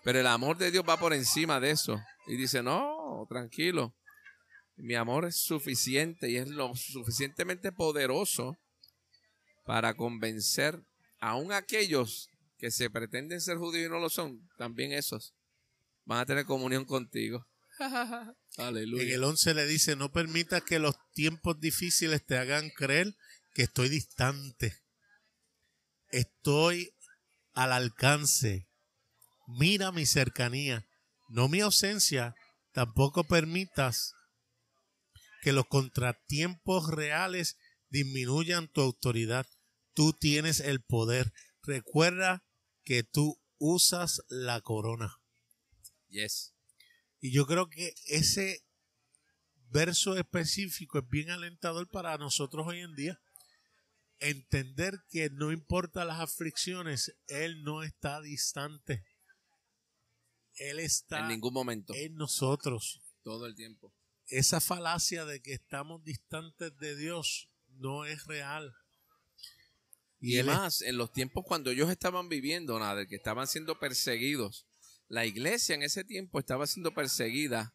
Pero 0.04 0.20
el 0.20 0.26
amor 0.26 0.56
de 0.56 0.70
Dios 0.70 0.84
va 0.88 0.98
por 0.98 1.12
encima 1.12 1.58
de 1.60 1.70
eso. 1.70 2.00
Y 2.26 2.36
dice, 2.36 2.62
no, 2.62 3.26
tranquilo. 3.28 3.94
Mi 4.76 4.94
amor 4.94 5.24
es 5.24 5.36
suficiente 5.36 6.30
y 6.30 6.36
es 6.36 6.48
lo 6.48 6.74
suficientemente 6.74 7.72
poderoso 7.72 8.56
para 9.64 9.94
convencer 9.94 10.80
aún 11.18 11.52
aquellos 11.52 12.28
que 12.58 12.70
se 12.70 12.90
pretenden 12.90 13.40
ser 13.40 13.56
judíos 13.56 13.86
y 13.86 13.90
no 13.90 13.98
lo 13.98 14.10
son, 14.10 14.48
también 14.56 14.92
esos 14.92 15.34
van 16.04 16.20
a 16.20 16.26
tener 16.26 16.46
comunión 16.46 16.84
contigo. 16.84 17.46
Aleluya. 18.56 19.02
En 19.02 19.10
el 19.10 19.24
11 19.24 19.54
le 19.54 19.66
dice, 19.66 19.96
no 19.96 20.10
permitas 20.12 20.62
que 20.62 20.78
los 20.78 20.96
tiempos 21.12 21.60
difíciles 21.60 22.24
te 22.24 22.38
hagan 22.38 22.70
creer 22.70 23.14
que 23.54 23.62
estoy 23.62 23.88
distante. 23.88 24.78
Estoy 26.08 26.94
al 27.56 27.72
alcance. 27.72 28.68
Mira 29.48 29.90
mi 29.90 30.06
cercanía, 30.06 30.86
no 31.28 31.48
mi 31.48 31.60
ausencia. 31.60 32.34
Tampoco 32.72 33.24
permitas 33.24 34.12
que 35.42 35.52
los 35.52 35.66
contratiempos 35.66 36.90
reales 36.90 37.56
disminuyan 37.88 38.68
tu 38.68 38.82
autoridad. 38.82 39.46
Tú 39.94 40.12
tienes 40.12 40.60
el 40.60 40.82
poder. 40.82 41.32
Recuerda 41.62 42.44
que 42.84 43.02
tú 43.02 43.40
usas 43.58 44.20
la 44.28 44.60
corona. 44.60 45.16
Yes. 46.08 46.54
Y 47.20 47.32
yo 47.32 47.46
creo 47.46 47.68
que 47.70 47.94
ese 48.06 48.60
verso 49.70 50.16
específico 50.16 50.98
es 50.98 51.08
bien 51.08 51.30
alentador 51.30 51.88
para 51.88 52.18
nosotros 52.18 52.66
hoy 52.66 52.80
en 52.80 52.94
día. 52.94 53.18
Entender 54.18 54.94
que 55.10 55.28
no 55.30 55.52
importa 55.52 56.04
las 56.04 56.20
aflicciones, 56.20 57.14
Él 57.28 57.62
no 57.62 57.82
está 57.82 58.20
distante. 58.20 59.04
Él 60.54 60.78
está 60.80 61.20
En 61.20 61.28
ningún 61.28 61.52
momento. 61.52 61.94
en 61.94 62.14
nosotros. 62.16 63.02
Todo 63.22 63.46
el 63.46 63.54
tiempo. 63.54 63.92
Esa 64.28 64.60
falacia 64.60 65.24
de 65.24 65.40
que 65.42 65.52
estamos 65.52 66.02
distantes 66.02 66.76
de 66.78 66.96
Dios 66.96 67.48
no 67.68 68.04
es 68.04 68.24
real. 68.26 68.74
Y, 70.18 70.38
es- 70.38 70.46
más, 70.46 70.80
en 70.80 70.96
los 70.96 71.12
tiempos 71.12 71.44
cuando 71.46 71.70
ellos 71.70 71.90
estaban 71.90 72.28
viviendo, 72.28 72.78
nada, 72.78 73.06
que 73.06 73.16
estaban 73.16 73.46
siendo 73.46 73.78
perseguidos, 73.78 74.66
la 75.08 75.26
iglesia 75.26 75.74
en 75.74 75.82
ese 75.82 76.04
tiempo 76.04 76.38
estaba 76.38 76.66
siendo 76.66 76.92
perseguida 76.94 77.74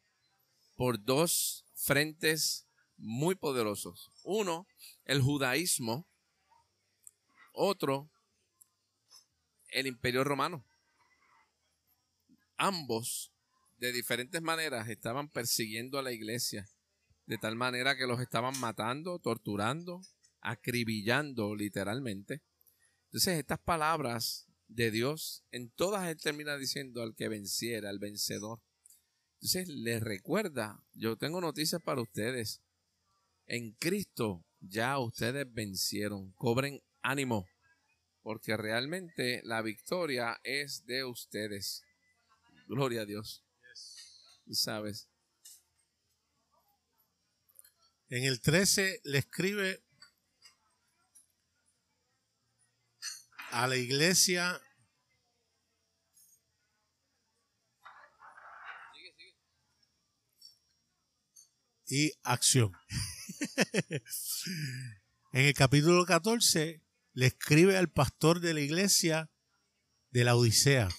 por 0.76 1.04
dos 1.04 1.66
frentes 1.76 2.66
muy 2.98 3.36
poderosos. 3.36 4.10
Uno, 4.24 4.68
el 5.06 5.22
judaísmo. 5.22 6.08
Otro, 7.52 8.10
el 9.70 9.88
imperio 9.88 10.24
romano. 10.24 10.66
Ambos, 12.58 13.32
de 13.78 13.92
diferentes 13.92 14.42
maneras, 14.42 14.88
estaban 14.90 15.30
persiguiendo 15.30 15.98
a 15.98 16.04
la 16.04 16.12
iglesia. 16.12 16.70
De 17.26 17.38
tal 17.38 17.56
manera 17.56 17.96
que 17.96 18.08
los 18.08 18.20
estaban 18.20 18.60
matando, 18.60 19.20
torturando, 19.20 20.02
acribillando 20.42 21.56
literalmente. 21.56 22.42
Entonces 23.06 23.40
estas 23.40 23.60
palabras 23.60 24.48
de 24.68 24.92
Dios, 24.92 25.44
en 25.52 25.70
todas 25.70 26.08
él 26.08 26.18
termina 26.18 26.58
diciendo 26.58 27.02
al 27.02 27.16
que 27.16 27.28
venciera, 27.28 27.90
al 27.90 28.00
vencedor. 28.00 28.62
Entonces 29.36 29.68
les 29.68 30.02
recuerda, 30.02 30.84
yo 30.94 31.18
tengo 31.18 31.42
noticias 31.42 31.82
para 31.82 32.02
ustedes. 32.02 32.62
En 33.48 33.72
Cristo 33.74 34.46
ya 34.60 34.98
ustedes 35.00 35.52
vencieron. 35.52 36.32
Cobren 36.34 36.82
ánimo, 37.02 37.48
porque 38.22 38.58
realmente 38.58 39.42
la 39.44 39.62
victoria 39.62 40.40
es 40.44 40.86
de 40.86 41.04
ustedes. 41.04 41.84
Gloria 42.68 43.02
a 43.02 43.06
Dios. 43.06 43.44
Sabes. 44.52 45.08
En 48.10 48.26
el 48.26 48.42
13 48.42 49.02
le 49.06 49.20
escribe 49.20 49.82
a 53.52 53.68
la 53.68 53.78
iglesia 53.78 54.62
y 61.88 62.12
acción. 62.24 62.72
en 65.34 65.46
el 65.46 65.54
capítulo 65.54 66.06
14 66.06 66.82
le 67.14 67.28
escribe 67.28 67.78
al 67.78 67.92
pastor 67.92 68.40
de 68.40 68.54
la 68.54 68.62
iglesia 68.62 69.32
de 70.12 70.24
la 70.24 70.36
Odisea. 70.36 70.90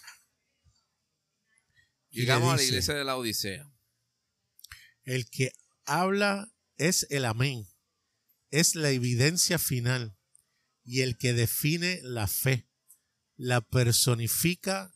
Llegamos 2.11 2.53
a 2.53 2.57
la 2.57 2.63
iglesia 2.63 2.95
de 2.95 3.05
la 3.05 3.17
Odisea. 3.17 3.71
El 5.05 5.29
que 5.31 5.53
habla 5.85 6.53
es 6.77 7.07
el 7.11 7.25
amén, 7.25 7.67
es 8.51 8.75
la 8.75 8.91
evidencia 8.91 9.59
final 9.59 10.17
y 10.85 11.01
el 11.01 11.17
que 11.17 11.33
define 11.33 12.01
la 12.03 12.27
fe, 12.27 12.69
la 13.37 13.61
personifica, 13.61 14.95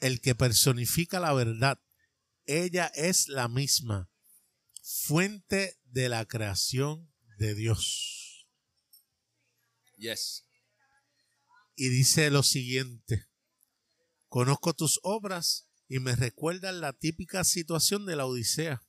el 0.00 0.20
que 0.20 0.34
personifica 0.34 1.20
la 1.20 1.32
verdad. 1.34 1.80
Ella 2.46 2.86
es 2.94 3.28
la 3.28 3.48
misma, 3.48 4.10
fuente 4.82 5.78
de 5.84 6.08
la 6.08 6.26
creación 6.26 7.12
de 7.38 7.54
Dios. 7.54 8.23
Yes. 9.96 10.46
Y 11.76 11.88
dice 11.88 12.30
lo 12.30 12.42
siguiente, 12.42 13.26
conozco 14.28 14.74
tus 14.74 15.00
obras 15.02 15.68
y 15.88 15.98
me 15.98 16.14
recuerdan 16.16 16.80
la 16.80 16.92
típica 16.92 17.44
situación 17.44 18.06
de 18.06 18.16
la 18.16 18.26
Odisea. 18.26 18.82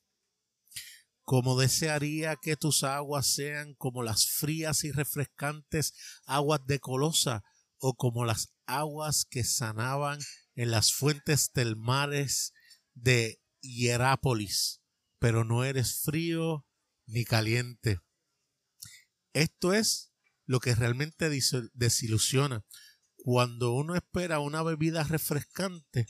Como 1.24 1.60
desearía 1.60 2.36
que 2.36 2.56
tus 2.56 2.84
aguas 2.84 3.28
sean 3.28 3.74
como 3.76 4.04
las 4.04 4.28
frías 4.28 4.84
y 4.84 4.92
refrescantes 4.92 5.94
aguas 6.26 6.62
de 6.68 6.80
Colosa 6.80 7.44
o 7.80 7.96
como 7.96 8.26
las 8.26 8.54
aguas 8.68 9.26
que 9.26 9.44
sanaban 9.44 10.20
en 10.54 10.72
las 10.72 10.94
fuentes 10.94 11.52
del 11.54 11.76
mares 11.76 12.54
de 12.94 13.42
Hierápolis, 13.62 14.82
pero 15.20 15.44
no 15.44 15.64
eres 15.64 16.02
frío 16.02 16.66
ni 17.08 17.26
caliente. 17.26 18.00
Esto 19.34 19.74
es 19.74 20.15
lo 20.46 20.60
que 20.60 20.76
realmente 20.76 21.30
desilusiona. 21.74 22.64
Cuando 23.18 23.74
uno 23.74 23.96
espera 23.96 24.40
una 24.40 24.62
bebida 24.64 25.04
refrescante, 25.04 26.08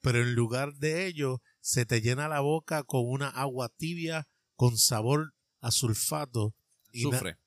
pero 0.00 0.22
en 0.22 0.34
lugar 0.34 0.74
de 0.74 1.06
ello 1.06 1.42
se 1.60 1.86
te 1.86 2.00
llena 2.00 2.28
la 2.28 2.40
boca 2.40 2.82
con 2.84 3.02
una 3.06 3.28
agua 3.28 3.68
tibia 3.70 4.28
con 4.56 4.76
sabor 4.78 5.34
a 5.60 5.70
sulfato. 5.70 6.54
Y 6.92 7.02
Sufre. 7.02 7.38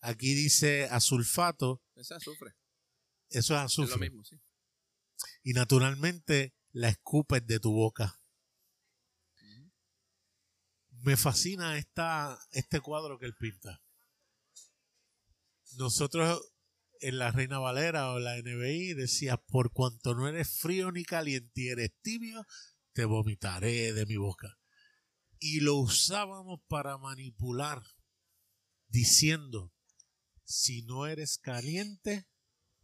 aquí 0.00 0.34
dice 0.34 0.84
a 0.90 1.00
sulfato, 1.00 1.82
Esa 1.96 2.20
sufre. 2.20 2.54
eso 3.30 3.54
es 3.56 3.72
Es 3.72 3.78
lo 3.78 3.84
azufre. 3.84 3.98
mismo, 3.98 4.24
sí. 4.24 4.36
Y 5.42 5.52
naturalmente 5.54 6.54
la 6.72 6.88
escupes 6.88 7.46
de 7.46 7.58
tu 7.60 7.72
boca. 7.72 8.20
Me 11.04 11.16
fascina 11.16 11.76
esta, 11.78 12.38
este 12.52 12.80
cuadro 12.80 13.18
que 13.18 13.26
él 13.26 13.34
pinta. 13.34 13.82
Nosotros 15.76 16.40
en 17.00 17.18
la 17.18 17.32
Reina 17.32 17.58
Valera 17.58 18.12
o 18.12 18.18
la 18.18 18.36
NBI 18.36 18.94
decía, 18.94 19.36
por 19.36 19.72
cuanto 19.72 20.14
no 20.14 20.28
eres 20.28 20.60
frío 20.60 20.92
ni 20.92 21.04
caliente 21.04 21.62
y 21.62 21.68
eres 21.68 21.90
tibio, 22.00 22.46
te 22.92 23.04
vomitaré 23.04 23.92
de 23.92 24.06
mi 24.06 24.16
boca. 24.16 24.58
Y 25.38 25.60
lo 25.60 25.76
usábamos 25.76 26.60
para 26.68 26.98
manipular, 26.98 27.82
diciendo, 28.86 29.72
si 30.44 30.82
no 30.82 31.06
eres 31.06 31.38
caliente, 31.38 32.28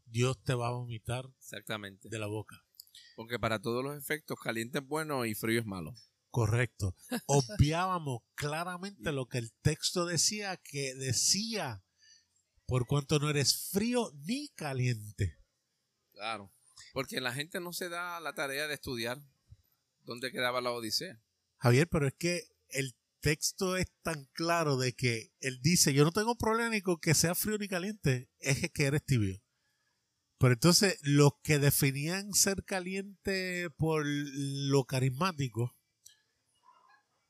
Dios 0.05 0.43
te 0.43 0.55
va 0.55 0.69
a 0.69 0.73
vomitar 0.73 1.27
Exactamente. 1.39 2.09
de 2.09 2.19
la 2.19 2.27
boca. 2.27 2.65
Porque 3.15 3.39
para 3.39 3.61
todos 3.61 3.85
los 3.85 3.97
efectos, 3.97 4.39
caliente 4.43 4.79
es 4.79 4.87
bueno 4.87 5.25
y 5.25 5.35
frío 5.35 5.61
es 5.61 5.67
malo. 5.67 5.95
Correcto. 6.31 6.97
Obviábamos 7.27 8.23
claramente 8.35 9.13
lo 9.13 9.27
que 9.27 9.39
el 9.39 9.53
texto 9.63 10.07
decía, 10.07 10.57
que 10.57 10.95
decía, 10.95 11.85
por 12.69 12.87
cuanto 12.87 13.19
no 13.19 13.31
eres 13.31 13.71
frío 13.73 14.13
ni 14.27 14.51
caliente. 14.51 15.39
Claro. 16.13 16.53
Porque 16.93 17.21
la 17.21 17.33
gente 17.33 17.61
no 17.61 17.73
se 17.73 17.89
da 17.89 18.21
la 18.21 18.35
tarea 18.35 18.69
de 18.69 18.75
estudiar 18.75 19.19
dónde 20.05 20.31
quedaba 20.31 20.61
la 20.61 20.73
Odisea. 20.73 21.19
Javier, 21.57 21.89
pero 21.89 22.07
es 22.07 22.15
que 22.15 22.43
el 22.69 22.95
texto 23.21 23.79
es 23.79 23.87
tan 24.03 24.27
claro 24.35 24.77
de 24.77 24.93
que 24.93 25.33
él 25.41 25.61
dice, 25.63 25.95
yo 25.95 26.05
no 26.05 26.13
tengo 26.13 26.37
problema 26.37 26.69
ni 26.69 26.83
con 26.83 26.99
que 26.99 27.15
sea 27.15 27.35
frío 27.35 27.57
ni 27.57 27.69
caliente, 27.69 28.31
es 28.39 28.71
que 28.71 28.85
eres 28.85 29.03
tibio. 29.03 29.41
Pero 30.39 30.53
entonces 30.53 30.99
los 31.01 31.33
que 31.43 31.59
definían 31.59 32.35
ser 32.35 32.65
caliente 32.65 33.71
por 33.79 34.05
lo 34.05 34.85
carismático, 34.85 35.75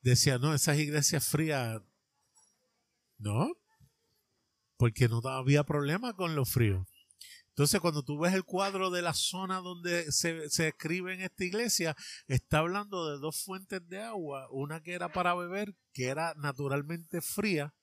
decían, 0.01 0.41
no, 0.41 0.53
esas 0.53 0.77
iglesias 0.77 1.25
frías, 1.25 1.81
no, 3.17 3.58
porque 4.79 5.09
no 5.09 5.19
había 5.27 5.65
problema 5.65 6.13
con 6.13 6.35
lo 6.35 6.45
frío. 6.45 6.87
Entonces, 7.49 7.81
cuando 7.81 8.01
tú 8.01 8.17
ves 8.17 8.33
el 8.33 8.45
cuadro 8.45 8.89
de 8.89 9.01
la 9.01 9.13
zona 9.13 9.57
donde 9.57 10.09
se, 10.13 10.49
se 10.49 10.69
escribe 10.69 11.13
en 11.13 11.19
esta 11.19 11.43
iglesia, 11.43 11.97
está 12.27 12.59
hablando 12.59 13.11
de 13.11 13.19
dos 13.19 13.43
fuentes 13.43 13.85
de 13.89 14.01
agua, 14.01 14.47
una 14.51 14.81
que 14.81 14.93
era 14.93 15.11
para 15.11 15.35
beber, 15.35 15.75
que 15.91 16.05
era 16.05 16.33
naturalmente 16.37 17.19
fría, 17.19 17.75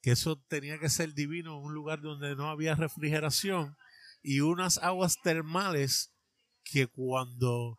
que 0.00 0.12
eso 0.12 0.42
tenía 0.48 0.78
que 0.78 0.88
ser 0.88 1.12
divino 1.12 1.60
un 1.60 1.74
lugar 1.74 2.00
donde 2.00 2.34
no 2.34 2.48
había 2.48 2.74
refrigeración, 2.74 3.76
y 4.22 4.40
unas 4.40 4.78
aguas 4.78 5.18
termales 5.22 6.14
que 6.64 6.86
cuando 6.86 7.78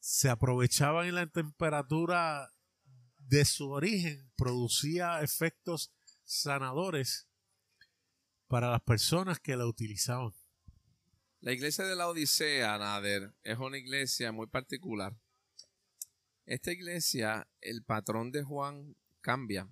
se 0.00 0.28
aprovechaban 0.28 1.06
en 1.06 1.14
la 1.14 1.26
temperatura 1.28 2.50
de 3.18 3.44
su 3.44 3.70
origen 3.70 4.32
producía 4.34 5.20
efectos 5.22 5.94
sanadores 6.24 7.29
para 8.50 8.68
las 8.68 8.82
personas 8.82 9.38
que 9.38 9.56
la 9.56 9.64
utilizaban. 9.64 10.34
La 11.40 11.52
iglesia 11.52 11.84
de 11.84 11.94
la 11.94 12.08
Odisea, 12.08 12.76
Nader, 12.78 13.32
es 13.44 13.56
una 13.58 13.78
iglesia 13.78 14.32
muy 14.32 14.48
particular. 14.48 15.16
Esta 16.46 16.72
iglesia, 16.72 17.48
el 17.60 17.84
patrón 17.84 18.32
de 18.32 18.42
Juan 18.42 18.96
cambia. 19.20 19.68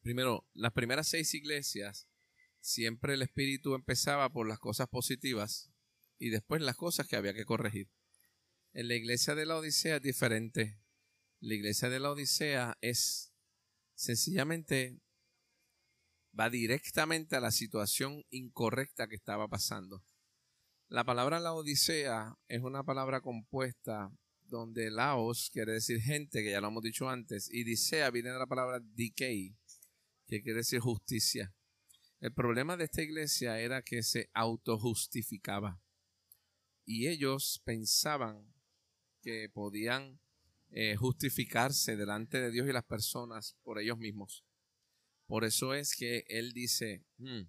Primero, 0.00 0.48
las 0.54 0.72
primeras 0.72 1.06
seis 1.06 1.34
iglesias, 1.34 2.08
siempre 2.60 3.12
el 3.12 3.20
Espíritu 3.20 3.74
empezaba 3.74 4.32
por 4.32 4.48
las 4.48 4.58
cosas 4.58 4.88
positivas 4.88 5.70
y 6.18 6.30
después 6.30 6.62
las 6.62 6.76
cosas 6.76 7.06
que 7.06 7.16
había 7.16 7.34
que 7.34 7.44
corregir. 7.44 7.90
En 8.72 8.88
la 8.88 8.94
iglesia 8.94 9.34
de 9.34 9.44
la 9.44 9.58
Odisea 9.58 9.96
es 9.96 10.02
diferente. 10.02 10.80
La 11.40 11.52
iglesia 11.52 11.90
de 11.90 12.00
la 12.00 12.10
Odisea 12.10 12.78
es 12.80 13.34
sencillamente 13.94 14.98
va 16.38 16.50
directamente 16.50 17.36
a 17.36 17.40
la 17.40 17.50
situación 17.50 18.24
incorrecta 18.30 19.08
que 19.08 19.16
estaba 19.16 19.48
pasando. 19.48 20.02
La 20.88 21.04
palabra 21.04 21.40
la 21.40 21.52
Odisea 21.52 22.36
es 22.48 22.62
una 22.62 22.84
palabra 22.84 23.20
compuesta 23.20 24.12
donde 24.44 24.90
Laos 24.90 25.50
quiere 25.52 25.72
decir 25.72 26.00
gente, 26.00 26.42
que 26.42 26.52
ya 26.52 26.60
lo 26.60 26.68
hemos 26.68 26.82
dicho 26.82 27.08
antes, 27.08 27.48
y 27.52 27.62
Odisea 27.62 28.10
viene 28.10 28.30
de 28.30 28.38
la 28.38 28.46
palabra 28.46 28.80
decay, 28.80 29.56
que 30.26 30.42
quiere 30.42 30.58
decir 30.58 30.80
justicia. 30.80 31.52
El 32.20 32.32
problema 32.32 32.76
de 32.76 32.84
esta 32.84 33.02
iglesia 33.02 33.58
era 33.60 33.82
que 33.82 34.02
se 34.02 34.30
autojustificaba 34.32 35.80
y 36.86 37.08
ellos 37.08 37.60
pensaban 37.64 38.54
que 39.20 39.50
podían 39.52 40.20
eh, 40.70 40.94
justificarse 40.96 41.96
delante 41.96 42.40
de 42.40 42.50
Dios 42.50 42.68
y 42.68 42.72
las 42.72 42.84
personas 42.84 43.56
por 43.64 43.80
ellos 43.80 43.98
mismos. 43.98 44.45
Por 45.26 45.44
eso 45.44 45.74
es 45.74 45.94
que 45.94 46.24
Él 46.28 46.52
dice, 46.52 47.04
hmm, 47.18 47.42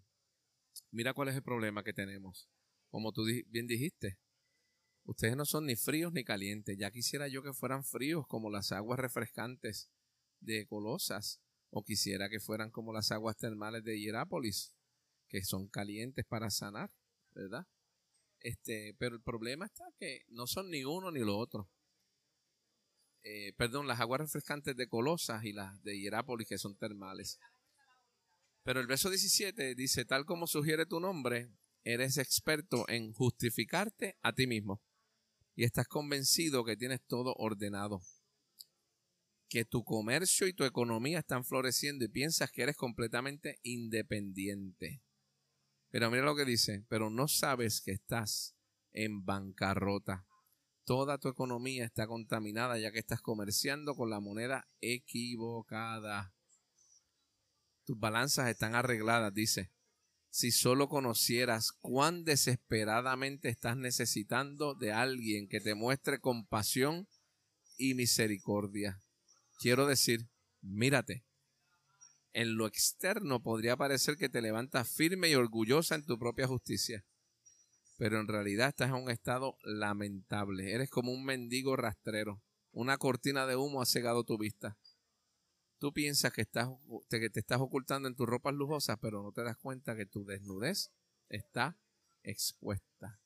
mira 0.92 1.14
cuál 1.14 1.30
es 1.30 1.36
el 1.36 1.44
problema 1.44 1.84
que 1.84 1.94
tenemos. 1.94 2.50
Como 2.90 3.12
tú 3.12 3.26
bien 3.48 3.68
dijiste, 3.68 4.18
ustedes 5.06 5.36
no 5.36 5.46
son 5.46 5.66
ni 5.66 5.76
fríos 5.76 6.12
ni 6.14 6.24
calientes. 6.24 6.78
Ya 6.78 6.92
quisiera 6.92 7.28
yo 7.28 7.44
que 7.44 7.54
fueran 7.54 7.84
fríos 7.84 8.26
como 8.28 8.50
las 8.50 8.72
aguas 8.72 9.00
refrescantes 9.00 9.92
de 10.40 10.66
Colosas, 10.68 11.42
o 11.70 11.84
quisiera 11.84 12.30
que 12.30 12.40
fueran 12.40 12.72
como 12.72 12.94
las 12.94 13.12
aguas 13.12 13.38
termales 13.38 13.84
de 13.84 14.00
Hierápolis, 14.00 14.74
que 15.28 15.44
son 15.44 15.68
calientes 15.68 16.26
para 16.26 16.50
sanar, 16.50 16.92
¿verdad? 17.34 17.68
Este, 18.40 18.96
pero 18.98 19.16
el 19.16 19.22
problema 19.22 19.66
está 19.66 19.84
que 20.00 20.24
no 20.30 20.48
son 20.48 20.70
ni 20.70 20.84
uno 20.86 21.12
ni 21.12 21.20
lo 21.20 21.38
otro. 21.38 21.70
Eh, 23.24 23.54
perdón, 23.58 23.88
las 23.88 24.00
aguas 24.00 24.22
refrescantes 24.22 24.76
de 24.78 24.88
Colosas 24.88 25.44
y 25.44 25.52
las 25.52 25.84
de 25.84 26.00
Hierápolis 26.00 26.48
que 26.48 26.58
son 26.58 26.78
termales. 26.78 27.40
Pero 28.68 28.82
el 28.82 28.88
verso 28.88 29.10
17 29.10 29.76
dice, 29.76 30.04
tal 30.04 30.26
como 30.26 30.46
sugiere 30.46 30.86
tu 30.86 31.00
nombre, 31.00 31.54
eres 31.86 32.18
experto 32.18 32.84
en 32.90 33.14
justificarte 33.14 34.18
a 34.22 34.34
ti 34.34 34.46
mismo 34.46 34.82
y 35.56 35.64
estás 35.64 35.88
convencido 35.88 36.66
que 36.66 36.76
tienes 36.76 37.00
todo 37.08 37.34
ordenado, 37.38 38.02
que 39.48 39.64
tu 39.64 39.86
comercio 39.86 40.48
y 40.48 40.54
tu 40.54 40.66
economía 40.66 41.20
están 41.20 41.46
floreciendo 41.46 42.04
y 42.04 42.10
piensas 42.10 42.52
que 42.52 42.64
eres 42.64 42.76
completamente 42.76 43.58
independiente. 43.64 45.02
Pero 45.90 46.12
mira 46.12 46.26
lo 46.26 46.36
que 46.36 46.44
dice, 46.44 46.84
pero 46.90 47.10
no 47.10 47.30
sabes 47.30 47.80
que 47.80 47.92
estás 47.92 48.58
en 48.92 49.24
bancarrota. 49.24 50.28
Toda 50.84 51.20
tu 51.20 51.30
economía 51.30 51.86
está 51.86 52.06
contaminada 52.06 52.78
ya 52.78 52.92
que 52.92 53.00
estás 53.00 53.22
comerciando 53.22 53.96
con 53.96 54.10
la 54.10 54.20
moneda 54.20 54.68
equivocada. 54.82 56.34
Tus 57.88 57.98
balanzas 57.98 58.50
están 58.50 58.76
arregladas, 58.76 59.34
dice. 59.34 59.72
Si 60.30 60.52
solo 60.52 60.90
conocieras 60.90 61.72
cuán 61.72 62.26
desesperadamente 62.26 63.48
estás 63.48 63.78
necesitando 63.78 64.76
de 64.76 64.92
alguien 64.92 65.48
que 65.48 65.62
te 65.62 65.74
muestre 65.74 66.20
compasión 66.20 67.08
y 67.78 67.94
misericordia. 67.94 69.02
Quiero 69.62 69.88
decir, 69.88 70.28
mírate, 70.60 71.24
en 72.34 72.58
lo 72.58 72.68
externo 72.68 73.42
podría 73.42 73.78
parecer 73.78 74.18
que 74.18 74.28
te 74.28 74.42
levantas 74.42 74.90
firme 74.90 75.30
y 75.30 75.36
orgullosa 75.36 75.96
en 75.96 76.06
tu 76.06 76.20
propia 76.20 76.46
justicia, 76.46 77.06
pero 77.98 78.20
en 78.20 78.28
realidad 78.28 78.68
estás 78.68 78.90
en 78.90 78.96
un 78.96 79.10
estado 79.10 79.58
lamentable. 79.64 80.74
Eres 80.74 80.90
como 80.90 81.14
un 81.14 81.24
mendigo 81.24 81.78
rastrero. 81.78 82.44
Una 82.74 82.98
cortina 82.98 83.46
de 83.46 83.56
humo 83.56 83.82
ha 83.82 83.86
cegado 83.86 84.26
tu 84.26 84.38
vista. 84.38 84.78
Tú 85.80 85.94
piensas 85.94 86.34
que, 86.34 86.42
estás, 86.42 86.70
que 87.10 87.30
te 87.30 87.40
estás 87.40 87.60
ocultando 87.60 88.08
en 88.08 88.16
tus 88.16 88.28
ropas 88.28 88.54
lujosas, 88.54 88.98
pero 89.00 89.22
no 89.22 89.32
te 89.32 89.44
das 89.44 89.58
cuenta 89.58 89.96
que 89.96 90.06
tu 90.06 90.26
desnudez 90.26 90.92
está 91.30 91.78
expuesta. 92.24 93.22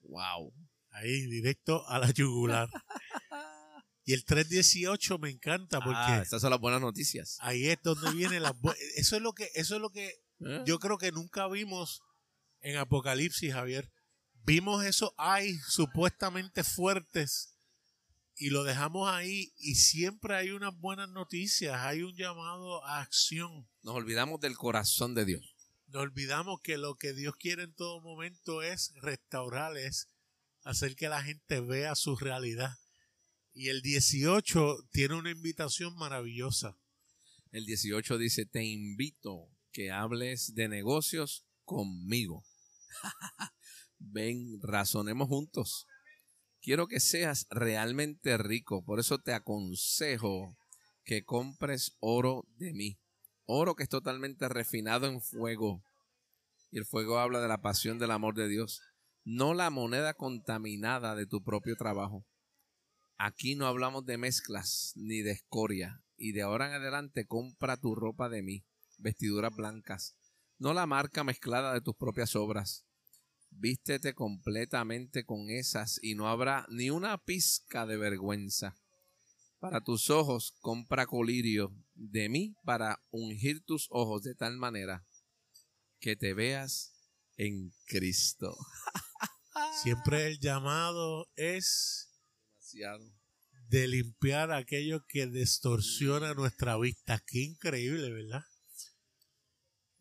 ¡Wow! 0.00 0.52
Ahí, 0.90 1.26
directo 1.26 1.86
a 1.88 1.98
la 1.98 2.10
yugular. 2.10 2.68
Y 4.04 4.12
el 4.12 4.24
318 4.24 5.18
me 5.18 5.30
encanta 5.30 5.78
porque 5.78 6.00
ah, 6.00 6.22
esas 6.22 6.40
son 6.40 6.50
las 6.50 6.58
buenas 6.58 6.80
noticias. 6.80 7.36
Ahí 7.40 7.68
es 7.68 7.78
donde 7.82 8.10
viene 8.12 8.40
la 8.40 8.56
eso 8.96 9.14
es 9.14 9.22
lo 9.22 9.34
que 9.34 9.50
eso 9.54 9.76
es 9.76 9.80
lo 9.80 9.90
que 9.90 10.08
¿Eh? 10.40 10.62
yo 10.66 10.80
creo 10.80 10.98
que 10.98 11.12
nunca 11.12 11.46
vimos 11.46 12.02
en 12.60 12.76
Apocalipsis, 12.76 13.52
Javier. 13.52 13.88
Vimos 14.42 14.84
esos 14.84 15.12
hay 15.16 15.54
supuestamente 15.58 16.64
fuertes 16.64 17.49
y 18.36 18.50
lo 18.50 18.64
dejamos 18.64 19.08
ahí 19.08 19.52
y 19.58 19.74
siempre 19.74 20.34
hay 20.34 20.50
unas 20.50 20.78
buenas 20.78 21.08
noticias, 21.08 21.74
hay 21.80 22.02
un 22.02 22.16
llamado 22.16 22.84
a 22.84 23.00
acción. 23.00 23.68
Nos 23.82 23.94
olvidamos 23.94 24.40
del 24.40 24.56
corazón 24.56 25.14
de 25.14 25.24
Dios. 25.24 25.54
Nos 25.88 26.02
olvidamos 26.02 26.60
que 26.62 26.78
lo 26.78 26.96
que 26.96 27.12
Dios 27.12 27.34
quiere 27.36 27.64
en 27.64 27.74
todo 27.74 28.00
momento 28.00 28.62
es 28.62 28.92
restaurar, 29.02 29.76
es 29.76 30.08
hacer 30.62 30.94
que 30.94 31.08
la 31.08 31.22
gente 31.22 31.60
vea 31.60 31.94
su 31.94 32.16
realidad 32.16 32.78
y 33.52 33.68
el 33.68 33.82
18 33.82 34.88
tiene 34.90 35.14
una 35.16 35.30
invitación 35.30 35.94
maravillosa. 35.96 36.78
El 37.50 37.66
18 37.66 38.18
dice, 38.18 38.46
te 38.46 38.64
invito 38.64 39.50
que 39.72 39.90
hables 39.90 40.54
de 40.54 40.68
negocios 40.68 41.44
conmigo. 41.64 42.44
Ven, 43.98 44.60
razonemos 44.62 45.28
juntos. 45.28 45.86
Quiero 46.62 46.86
que 46.86 47.00
seas 47.00 47.46
realmente 47.50 48.36
rico, 48.36 48.84
por 48.84 49.00
eso 49.00 49.18
te 49.18 49.32
aconsejo 49.32 50.56
que 51.04 51.24
compres 51.24 51.96
oro 52.00 52.44
de 52.56 52.72
mí. 52.74 52.98
Oro 53.46 53.74
que 53.74 53.82
es 53.82 53.88
totalmente 53.88 54.48
refinado 54.48 55.06
en 55.06 55.22
fuego. 55.22 55.82
Y 56.70 56.78
el 56.78 56.84
fuego 56.84 57.18
habla 57.18 57.40
de 57.40 57.48
la 57.48 57.62
pasión 57.62 57.98
del 57.98 58.10
amor 58.10 58.34
de 58.34 58.48
Dios, 58.48 58.82
no 59.24 59.54
la 59.54 59.70
moneda 59.70 60.14
contaminada 60.14 61.14
de 61.14 61.26
tu 61.26 61.42
propio 61.42 61.76
trabajo. 61.76 62.26
Aquí 63.16 63.54
no 63.54 63.66
hablamos 63.66 64.04
de 64.04 64.18
mezclas 64.18 64.92
ni 64.96 65.22
de 65.22 65.32
escoria. 65.32 66.02
Y 66.16 66.32
de 66.32 66.42
ahora 66.42 66.68
en 66.68 66.74
adelante 66.74 67.26
compra 67.26 67.78
tu 67.78 67.94
ropa 67.94 68.28
de 68.28 68.42
mí, 68.42 68.66
vestiduras 68.98 69.54
blancas, 69.56 70.18
no 70.58 70.74
la 70.74 70.84
marca 70.84 71.24
mezclada 71.24 71.72
de 71.72 71.80
tus 71.80 71.96
propias 71.96 72.36
obras. 72.36 72.84
Vístete 73.50 74.14
completamente 74.14 75.24
con 75.24 75.50
esas 75.50 75.98
y 76.02 76.14
no 76.14 76.28
habrá 76.28 76.66
ni 76.70 76.90
una 76.90 77.18
pizca 77.18 77.86
de 77.86 77.96
vergüenza. 77.96 78.76
Para 79.58 79.82
tus 79.82 80.08
ojos 80.08 80.54
compra 80.60 81.06
colirio 81.06 81.74
de 81.94 82.28
mí 82.28 82.54
para 82.64 83.02
ungir 83.10 83.62
tus 83.64 83.88
ojos 83.90 84.22
de 84.22 84.34
tal 84.34 84.56
manera 84.56 85.06
que 85.98 86.16
te 86.16 86.32
veas 86.32 86.92
en 87.36 87.72
Cristo. 87.86 88.56
Siempre 89.82 90.26
el 90.26 90.38
llamado 90.38 91.28
es 91.36 92.08
de 93.68 93.86
limpiar 93.86 94.52
aquello 94.52 95.04
que 95.06 95.26
distorsiona 95.26 96.34
nuestra 96.34 96.78
vista. 96.78 97.22
Qué 97.26 97.40
increíble, 97.40 98.10
¿verdad? 98.10 98.44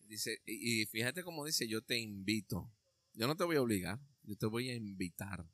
Dice, 0.08 0.42
y 0.46 0.86
fíjate 0.88 1.24
cómo 1.24 1.46
dice, 1.46 1.68
yo 1.68 1.84
te 1.84 1.98
invito. 1.98 2.72
Yo 3.14 3.28
no 3.28 3.36
te 3.36 3.44
voy 3.44 3.58
a 3.58 3.62
obligar, 3.62 4.00
yo 4.24 4.36
te 4.38 4.46
voy 4.46 4.70
a 4.70 4.76
invitar. 4.76 5.46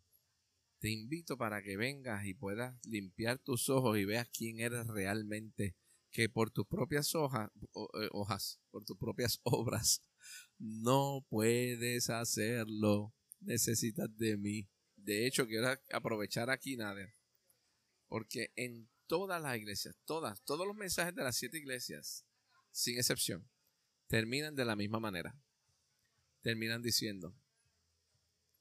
Te 0.80 0.90
invito 0.90 1.38
para 1.38 1.64
que 1.64 1.78
vengas 1.78 2.26
y 2.26 2.34
puedas 2.34 2.78
limpiar 2.86 3.40
tus 3.40 3.70
ojos 3.70 3.98
y 3.98 4.06
veas 4.06 4.30
quién 4.30 4.60
eres 4.60 4.88
realmente, 4.88 5.76
que 6.12 6.30
por 6.30 6.52
tus 6.52 6.68
propias 6.68 7.16
hojas, 7.16 7.50
eh, 7.76 8.10
hojas, 8.12 8.60
por 8.72 8.86
tus 8.86 8.98
propias 8.98 9.40
obras, 9.44 10.02
no 10.58 11.26
puedes 11.30 12.10
hacerlo. 12.10 13.14
Necesitas 13.40 14.16
de 14.18 14.38
mí. 14.38 14.68
De 14.96 15.28
hecho, 15.28 15.46
quiero 15.46 15.68
aprovechar 15.92 16.50
aquí, 16.50 16.78
Nader, 16.78 17.16
porque 18.08 18.52
en 18.56 18.90
todas 19.08 19.42
las 19.42 19.58
iglesias, 19.58 19.96
todas, 20.06 20.42
todos 20.44 20.66
los 20.66 20.76
mensajes 20.76 21.14
de 21.14 21.24
las 21.24 21.36
siete 21.36 21.58
iglesias, 21.58 22.26
sin 22.72 22.98
excepción, 22.98 23.48
terminan 24.08 24.56
de 24.56 24.66
la 24.66 24.76
misma 24.76 25.00
manera. 25.00 25.38
Terminan 26.42 26.82
diciendo, 26.82 27.36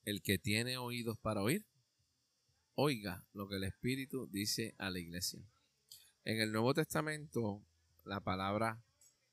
el 0.05 0.23
que 0.23 0.39
tiene 0.39 0.77
oídos 0.77 1.19
para 1.19 1.43
oír, 1.43 1.67
oiga 2.75 3.27
lo 3.33 3.49
que 3.49 3.57
el 3.57 3.65
Espíritu 3.65 4.27
dice 4.29 4.75
a 4.79 4.91
la 4.91 4.99
iglesia. 4.99 5.41
En 6.25 6.41
el 6.41 6.53
Nuevo 6.53 6.75
Testamento, 6.75 7.65
la 8.05 8.21
palabra 8.21 8.83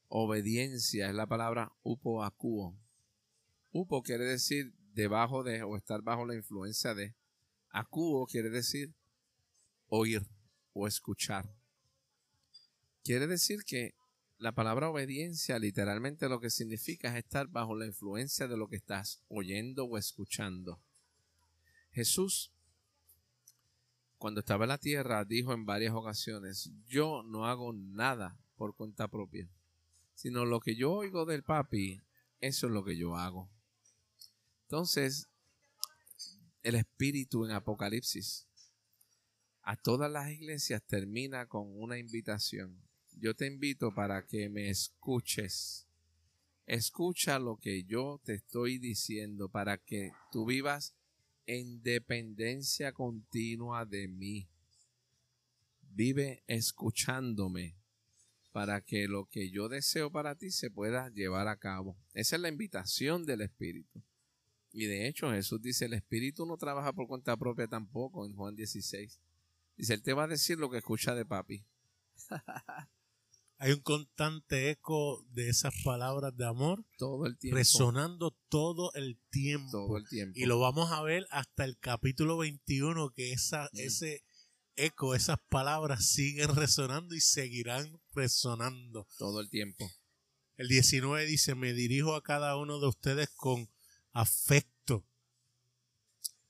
obediencia 0.07 1.07
es 1.07 1.15
la 1.15 1.28
palabra 1.28 1.72
upo 1.84 2.24
acuo. 2.24 2.78
Upo 3.72 4.03
quiere 4.03 4.26
decir 4.26 4.74
debajo 4.93 5.43
de 5.43 5.63
o 5.63 5.78
estar 5.78 6.01
bajo 6.01 6.26
la 6.26 6.36
influencia 6.36 6.93
de. 6.93 7.15
Acuo 7.69 8.26
quiere 8.28 8.49
decir 8.49 8.93
oír 9.88 10.22
o 10.74 10.88
escuchar. 10.88 11.49
Quiere 13.03 13.28
decir 13.28 13.63
que 13.65 13.95
la 14.41 14.53
palabra 14.53 14.89
obediencia 14.89 15.59
literalmente 15.59 16.27
lo 16.27 16.39
que 16.39 16.49
significa 16.49 17.09
es 17.09 17.23
estar 17.23 17.47
bajo 17.47 17.75
la 17.75 17.85
influencia 17.85 18.47
de 18.47 18.57
lo 18.57 18.67
que 18.67 18.77
estás 18.77 19.21
oyendo 19.27 19.85
o 19.85 19.99
escuchando. 19.99 20.81
Jesús, 21.91 22.51
cuando 24.17 24.39
estaba 24.39 24.65
en 24.65 24.69
la 24.69 24.79
tierra, 24.79 25.25
dijo 25.25 25.53
en 25.53 25.67
varias 25.67 25.93
ocasiones, 25.93 26.71
yo 26.87 27.21
no 27.21 27.45
hago 27.45 27.71
nada 27.71 28.35
por 28.55 28.75
cuenta 28.75 29.07
propia, 29.07 29.47
sino 30.15 30.43
lo 30.45 30.59
que 30.59 30.75
yo 30.75 30.91
oigo 30.91 31.25
del 31.25 31.43
papi, 31.43 32.01
eso 32.39 32.65
es 32.65 32.73
lo 32.73 32.83
que 32.83 32.97
yo 32.97 33.15
hago. 33.15 33.47
Entonces, 34.63 35.29
el 36.63 36.73
espíritu 36.73 37.45
en 37.45 37.51
Apocalipsis 37.51 38.47
a 39.61 39.75
todas 39.75 40.11
las 40.11 40.31
iglesias 40.31 40.81
termina 40.81 41.45
con 41.45 41.79
una 41.79 41.99
invitación. 41.99 42.90
Yo 43.20 43.36
te 43.36 43.45
invito 43.45 43.93
para 43.93 44.26
que 44.26 44.49
me 44.49 44.70
escuches. 44.70 45.88
Escucha 46.66 47.39
lo 47.39 47.57
que 47.57 47.84
yo 47.84 48.22
te 48.24 48.36
estoy 48.36 48.78
diciendo 48.78 49.49
para 49.49 49.78
que 49.78 50.12
tú 50.32 50.45
vivas 50.45 50.95
en 51.45 51.82
dependencia 51.84 52.93
continua 52.93 53.86
de 53.86 54.07
mí. 54.07 54.47
Vive 55.82 56.43
escuchándome 56.47 57.76
para 58.51 58.82
que 58.82 59.07
lo 59.07 59.26
que 59.26 59.49
yo 59.49 59.70
deseo 59.70 60.12
para 60.12 60.36
ti 60.36 60.51
se 60.51 60.70
pueda 60.70 61.09
llevar 61.09 61.47
a 61.47 61.57
cabo. 61.57 61.97
Esa 62.14 62.36
es 62.36 62.41
la 62.41 62.49
invitación 62.49 63.26
del 63.26 63.41
Espíritu. 63.41 64.01
Y 64.74 64.86
de 64.86 65.07
hecho 65.07 65.32
Jesús 65.32 65.62
dice, 65.62 65.86
el 65.86 65.93
Espíritu 65.93 66.45
no 66.45 66.57
trabaja 66.57 66.93
por 66.93 67.07
cuenta 67.07 67.36
propia 67.38 67.68
tampoco 67.68 68.26
en 68.26 68.34
Juan 68.34 68.55
16. 68.55 69.20
Dice, 69.78 69.93
Él 69.93 70.03
te 70.03 70.14
va 70.14 70.24
a 70.24 70.28
decir 70.28 70.57
lo 70.57 70.70
que 70.70 70.78
escucha 70.78 71.16
de 71.16 71.26
papi. 71.26 71.66
Hay 73.64 73.74
un 73.74 73.82
constante 73.82 74.72
eco 74.72 75.24
de 75.30 75.47
esas 75.49 75.72
palabras 75.84 76.36
de 76.36 76.47
amor 76.47 76.84
todo 76.97 77.28
el 77.28 77.38
tiempo. 77.38 77.57
resonando 77.57 78.36
todo 78.49 78.91
el 78.95 79.20
tiempo. 79.30 79.70
Todo 79.72 79.97
el 79.97 80.07
tiempo. 80.07 80.34
Y 80.36 80.45
lo 80.45 80.57
vamos 80.57 80.91
a 80.91 81.03
ver 81.03 81.28
hasta 81.30 81.64
el 81.66 81.78
capítulo 81.78 82.38
21, 82.38 83.12
que 83.12 83.34
esa, 83.34 83.66
Mm. 83.72 83.80
ese 83.82 84.24
eco, 84.76 85.14
esas 85.14 85.38
palabras 85.47 86.07
siguen 86.07 86.55
resonando 86.55 87.14
y 87.14 87.22
seguirán 87.22 88.01
resonando. 88.16 89.07
Todo 89.20 89.41
el 89.41 89.49
tiempo. 89.51 89.88
El 90.57 90.68
19 90.68 91.28
dice, 91.28 91.53
me 91.53 91.74
dirijo 91.74 92.16
a 92.16 92.24
cada 92.24 92.57
uno 92.57 92.80
de 92.80 92.88
ustedes 92.88 93.30
con 93.36 93.70
afecto. 94.12 95.05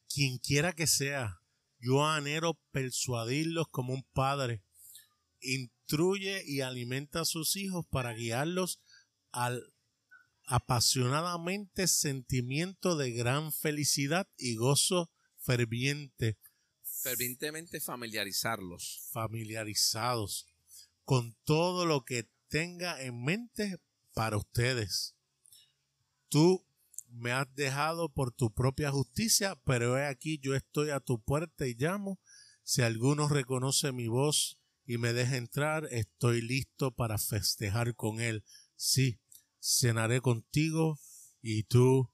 Quien 0.07 0.37
quiera 0.37 0.71
que 0.71 0.87
sea, 0.87 1.41
yo 1.77 2.05
anhelo 2.07 2.57
persuadirlos 2.71 3.67
como 3.67 3.93
un 3.93 4.03
padre. 4.13 4.63
Instruye 5.91 6.41
y 6.47 6.61
alimenta 6.61 7.19
a 7.19 7.25
sus 7.25 7.57
hijos 7.57 7.85
para 7.85 8.13
guiarlos 8.13 8.79
al 9.33 9.73
apasionadamente 10.45 11.85
sentimiento 11.89 12.95
de 12.95 13.11
gran 13.11 13.51
felicidad 13.51 14.25
y 14.37 14.55
gozo 14.55 15.11
ferviente, 15.35 16.37
Fervientemente 16.81 17.81
familiarizarlos. 17.81 19.09
familiarizados 19.11 20.47
con 21.03 21.35
todo 21.43 21.85
lo 21.85 22.05
que 22.05 22.29
tenga 22.47 23.03
en 23.03 23.21
mente 23.21 23.77
para 24.13 24.37
ustedes. 24.37 25.13
Tú 26.29 26.65
me 27.09 27.33
has 27.33 27.53
dejado 27.53 28.07
por 28.07 28.31
tu 28.31 28.53
propia 28.53 28.91
justicia, 28.91 29.59
pero 29.65 29.97
he 29.97 30.05
aquí 30.05 30.39
yo 30.41 30.55
estoy 30.55 30.91
a 30.91 31.01
tu 31.01 31.21
puerta 31.21 31.67
y 31.67 31.75
llamo. 31.75 32.17
Si 32.63 32.81
alguno 32.81 33.27
reconoce 33.27 33.91
mi 33.91 34.07
voz 34.07 34.60
y 34.91 34.97
me 34.97 35.13
deja 35.13 35.37
entrar, 35.37 35.87
estoy 35.89 36.41
listo 36.41 36.91
para 36.91 37.17
festejar 37.17 37.95
con 37.95 38.19
él. 38.19 38.43
Sí, 38.75 39.21
cenaré 39.61 40.19
contigo 40.19 40.99
y 41.41 41.63
tú 41.63 42.11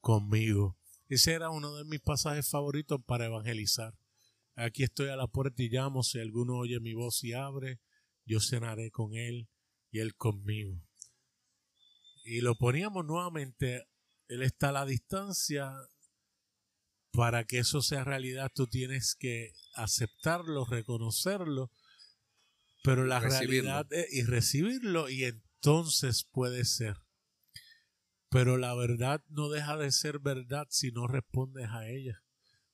conmigo. 0.00 0.76
Ese 1.08 1.34
era 1.34 1.50
uno 1.50 1.76
de 1.76 1.84
mis 1.84 2.00
pasajes 2.00 2.50
favoritos 2.50 2.98
para 3.06 3.26
evangelizar. 3.26 3.96
Aquí 4.56 4.82
estoy 4.82 5.10
a 5.10 5.14
la 5.14 5.28
puerta 5.28 5.62
y 5.62 5.68
llamo. 5.68 6.02
Si 6.02 6.18
alguno 6.18 6.56
oye 6.56 6.80
mi 6.80 6.94
voz 6.94 7.22
y 7.22 7.32
abre, 7.32 7.78
yo 8.24 8.40
cenaré 8.40 8.90
con 8.90 9.14
él 9.14 9.48
y 9.92 10.00
él 10.00 10.16
conmigo. 10.16 10.82
Y 12.24 12.40
lo 12.40 12.56
poníamos 12.56 13.06
nuevamente. 13.06 13.86
Él 14.26 14.42
está 14.42 14.70
a 14.70 14.72
la 14.72 14.84
distancia. 14.84 15.72
Para 17.12 17.44
que 17.44 17.58
eso 17.58 17.82
sea 17.82 18.02
realidad, 18.02 18.50
tú 18.52 18.66
tienes 18.66 19.14
que 19.14 19.52
aceptarlo, 19.76 20.64
reconocerlo, 20.64 21.70
pero 22.86 23.04
la 23.04 23.18
Recibirlo. 23.18 23.68
realidad 23.72 23.92
es, 23.92 24.12
y 24.12 24.22
recibirlo 24.22 25.10
y 25.10 25.24
entonces 25.24 26.22
puede 26.22 26.64
ser. 26.64 26.96
Pero 28.30 28.58
la 28.58 28.76
verdad 28.76 29.24
no 29.28 29.48
deja 29.48 29.76
de 29.76 29.90
ser 29.90 30.20
verdad 30.20 30.68
si 30.70 30.92
no 30.92 31.08
respondes 31.08 31.66
a 31.70 31.88
ella 31.88 32.22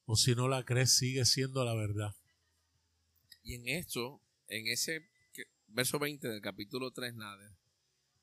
o 0.04 0.16
si 0.16 0.34
no 0.34 0.48
la 0.48 0.66
crees 0.66 0.92
sigue 0.98 1.24
siendo 1.24 1.64
la 1.64 1.72
verdad. 1.72 2.14
Y 3.42 3.54
en 3.54 3.68
esto, 3.68 4.20
en 4.48 4.66
ese 4.66 5.08
verso 5.68 5.98
20 5.98 6.28
del 6.28 6.42
capítulo 6.42 6.90
3, 6.90 7.14
nada, 7.14 7.56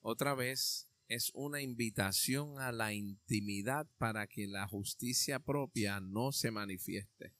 otra 0.01 0.35
vez 0.35 0.87
es 1.07 1.31
una 1.33 1.59
invitación 1.59 2.59
a 2.59 2.71
la 2.71 2.93
intimidad 2.93 3.87
para 3.97 4.27
que 4.27 4.45
la 4.45 4.67
justicia 4.67 5.39
propia 5.39 5.99
no 6.01 6.33
se 6.33 6.51
manifieste. 6.51 7.33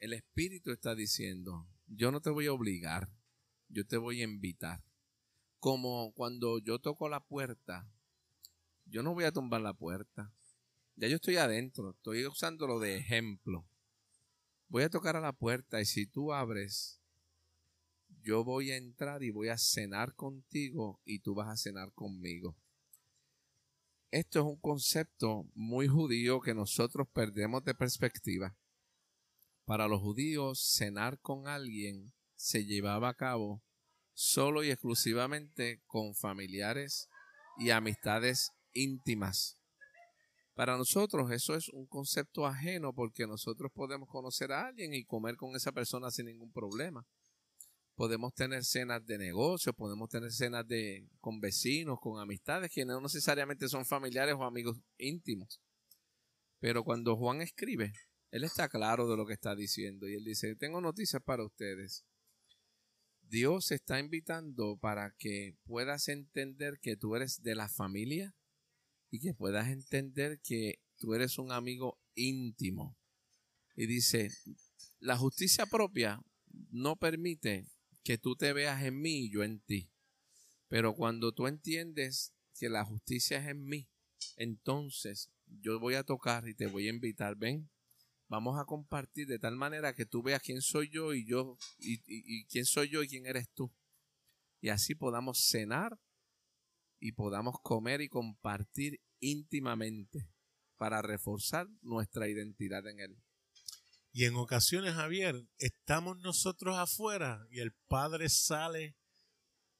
El 0.00 0.12
Espíritu 0.12 0.72
está 0.72 0.96
diciendo, 0.96 1.68
yo 1.86 2.12
no 2.12 2.20
te 2.20 2.30
voy 2.30 2.46
a 2.46 2.52
obligar, 2.52 3.10
yo 3.68 3.86
te 3.86 3.96
voy 3.96 4.20
a 4.20 4.24
invitar. 4.24 4.82
Como 5.58 6.12
cuando 6.12 6.58
yo 6.58 6.78
toco 6.78 7.08
la 7.08 7.20
puerta, 7.20 7.88
yo 8.84 9.02
no 9.02 9.14
voy 9.14 9.24
a 9.24 9.32
tumbar 9.32 9.60
la 9.60 9.74
puerta. 9.74 10.32
Ya 10.96 11.08
yo 11.08 11.16
estoy 11.16 11.36
adentro, 11.36 11.90
estoy 11.90 12.26
usándolo 12.26 12.78
de 12.78 12.96
ejemplo 12.96 13.66
voy 14.68 14.82
a 14.82 14.90
tocar 14.90 15.16
a 15.16 15.20
la 15.20 15.32
puerta 15.32 15.80
y 15.80 15.84
si 15.84 16.06
tú 16.06 16.32
abres, 16.32 17.00
yo 18.22 18.44
voy 18.44 18.72
a 18.72 18.76
entrar 18.76 19.22
y 19.22 19.30
voy 19.30 19.48
a 19.48 19.58
cenar 19.58 20.14
contigo 20.14 21.00
y 21.04 21.20
tú 21.20 21.34
vas 21.34 21.48
a 21.48 21.56
cenar 21.56 21.92
conmigo. 21.92 22.56
Esto 24.10 24.40
es 24.40 24.46
un 24.46 24.56
concepto 24.56 25.46
muy 25.54 25.88
judío 25.88 26.40
que 26.40 26.54
nosotros 26.54 27.06
perdemos 27.12 27.64
de 27.64 27.74
perspectiva. 27.74 28.56
Para 29.66 29.88
los 29.88 30.00
judíos, 30.00 30.60
cenar 30.60 31.18
con 31.18 31.48
alguien 31.48 32.12
se 32.36 32.64
llevaba 32.64 33.08
a 33.08 33.14
cabo 33.14 33.64
solo 34.14 34.62
y 34.62 34.70
exclusivamente 34.70 35.82
con 35.86 36.14
familiares 36.14 37.08
y 37.58 37.70
amistades 37.70 38.52
íntimas. 38.72 39.60
Para 40.54 40.76
nosotros 40.76 41.32
eso 41.32 41.56
es 41.56 41.68
un 41.70 41.86
concepto 41.88 42.46
ajeno 42.46 42.92
porque 42.92 43.26
nosotros 43.26 43.72
podemos 43.74 44.08
conocer 44.08 44.52
a 44.52 44.68
alguien 44.68 44.94
y 44.94 45.04
comer 45.04 45.34
con 45.34 45.56
esa 45.56 45.72
persona 45.72 46.12
sin 46.12 46.26
ningún 46.26 46.52
problema. 46.52 47.04
Podemos 47.96 48.34
tener 48.34 48.64
cenas 48.64 49.04
de 49.04 49.18
negocios, 49.18 49.74
podemos 49.74 50.08
tener 50.08 50.30
cenas 50.30 50.64
de 50.68 51.08
con 51.18 51.40
vecinos, 51.40 51.98
con 52.00 52.20
amistades 52.20 52.70
que 52.72 52.84
no 52.84 53.00
necesariamente 53.00 53.68
son 53.68 53.84
familiares 53.84 54.36
o 54.38 54.44
amigos 54.44 54.78
íntimos. 54.96 55.60
Pero 56.60 56.84
cuando 56.84 57.16
Juan 57.16 57.42
escribe, 57.42 57.92
él 58.36 58.44
está 58.44 58.68
claro 58.68 59.08
de 59.08 59.16
lo 59.16 59.24
que 59.24 59.32
está 59.32 59.56
diciendo 59.56 60.06
y 60.06 60.14
él 60.14 60.24
dice, 60.24 60.54
tengo 60.56 60.82
noticias 60.82 61.22
para 61.22 61.42
ustedes. 61.42 62.04
Dios 63.22 63.72
está 63.72 63.98
invitando 63.98 64.76
para 64.76 65.14
que 65.16 65.56
puedas 65.64 66.08
entender 66.08 66.78
que 66.80 66.96
tú 66.96 67.16
eres 67.16 67.42
de 67.42 67.54
la 67.54 67.70
familia 67.70 68.36
y 69.10 69.20
que 69.20 69.32
puedas 69.32 69.68
entender 69.68 70.38
que 70.42 70.80
tú 70.98 71.14
eres 71.14 71.38
un 71.38 71.50
amigo 71.50 71.98
íntimo. 72.14 72.98
Y 73.74 73.86
dice, 73.86 74.30
la 75.00 75.16
justicia 75.16 75.64
propia 75.64 76.20
no 76.70 76.96
permite 76.96 77.66
que 78.04 78.18
tú 78.18 78.36
te 78.36 78.52
veas 78.52 78.82
en 78.82 79.00
mí 79.00 79.24
y 79.24 79.30
yo 79.32 79.44
en 79.44 79.60
ti. 79.60 79.90
Pero 80.68 80.94
cuando 80.94 81.32
tú 81.32 81.46
entiendes 81.46 82.34
que 82.58 82.68
la 82.68 82.84
justicia 82.84 83.38
es 83.38 83.48
en 83.48 83.64
mí, 83.64 83.88
entonces 84.36 85.30
yo 85.46 85.80
voy 85.80 85.94
a 85.94 86.04
tocar 86.04 86.46
y 86.48 86.54
te 86.54 86.66
voy 86.66 86.86
a 86.86 86.90
invitar, 86.90 87.36
ven, 87.36 87.70
vamos 88.28 88.58
a 88.58 88.64
compartir 88.64 89.26
de 89.26 89.38
tal 89.38 89.56
manera 89.56 89.94
que 89.94 90.06
tú 90.06 90.22
veas 90.22 90.42
quién 90.42 90.62
soy 90.62 90.88
yo 90.90 91.14
y 91.14 91.26
yo, 91.26 91.56
y, 91.78 92.00
y- 92.06 92.44
quién 92.46 92.64
soy 92.64 92.88
yo 92.88 93.02
y 93.02 93.08
quién 93.08 93.26
eres 93.26 93.48
tú. 93.54 93.72
Y 94.60 94.70
así 94.70 94.94
podamos 94.94 95.46
cenar 95.48 95.98
y 96.98 97.12
podamos 97.12 97.56
comer 97.62 98.00
y 98.00 98.08
compartir 98.08 99.00
íntimamente 99.20 100.28
para 100.76 101.02
reforzar 101.02 101.68
nuestra 101.82 102.28
identidad 102.28 102.86
en 102.86 103.00
Él. 103.00 103.16
Y 104.12 104.24
en 104.24 104.34
ocasiones, 104.36 104.94
Javier, 104.94 105.46
estamos 105.58 106.18
nosotros 106.18 106.76
afuera 106.78 107.46
y 107.50 107.60
el 107.60 107.72
Padre 107.86 108.28
sale 108.30 108.96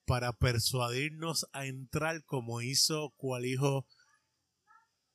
para 0.05 0.33
persuadirnos 0.35 1.47
a 1.53 1.67
entrar 1.67 2.23
como 2.25 2.61
hizo 2.61 3.11
cual 3.17 3.47
hijo 3.47 3.87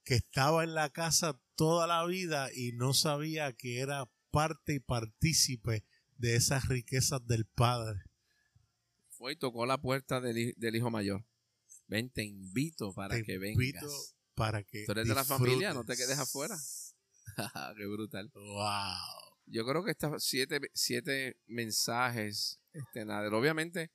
que 0.04 0.16
estaba 0.16 0.64
en 0.64 0.74
la 0.74 0.90
casa 0.90 1.40
toda 1.56 1.88
la 1.88 2.06
vida 2.06 2.50
y 2.54 2.72
no 2.74 2.94
sabía 2.94 3.54
que 3.54 3.80
era 3.80 4.10
parte 4.32 4.74
y 4.76 4.80
partícipe 4.80 5.86
de 6.18 6.36
esas 6.36 6.68
riquezas 6.68 7.26
del 7.28 7.46
Padre. 7.46 8.00
fue 9.10 9.34
y 9.34 9.36
tocó 9.36 9.66
la 9.66 9.80
puerta 9.80 10.20
del, 10.22 10.54
del 10.58 10.76
hijo 10.76 10.90
mayor. 10.90 11.26
Ven, 11.88 12.10
te 12.10 12.24
invito 12.24 12.94
para 12.94 13.16
Te 13.16 13.24
que 13.24 13.34
invito 13.36 13.80
vengas. 13.82 14.16
para 14.34 14.64
que 14.64 14.86
Tú 14.86 14.94
eres 14.94 15.08
de 15.08 15.14
la 15.14 15.26
familia, 15.26 15.74
no 15.74 15.84
te 15.84 15.96
quedes 15.96 16.18
afuera. 16.18 16.56
Qué 17.78 17.86
brutal. 17.86 18.32
Wow. 18.34 19.32
Yo 19.46 19.66
creo 19.66 19.84
que 19.84 19.92
estos 19.92 20.24
siete, 20.24 20.60
siete 20.74 21.38
mensajes, 21.48 22.62
este, 22.74 23.06
Nader, 23.06 23.34
obviamente 23.34 23.92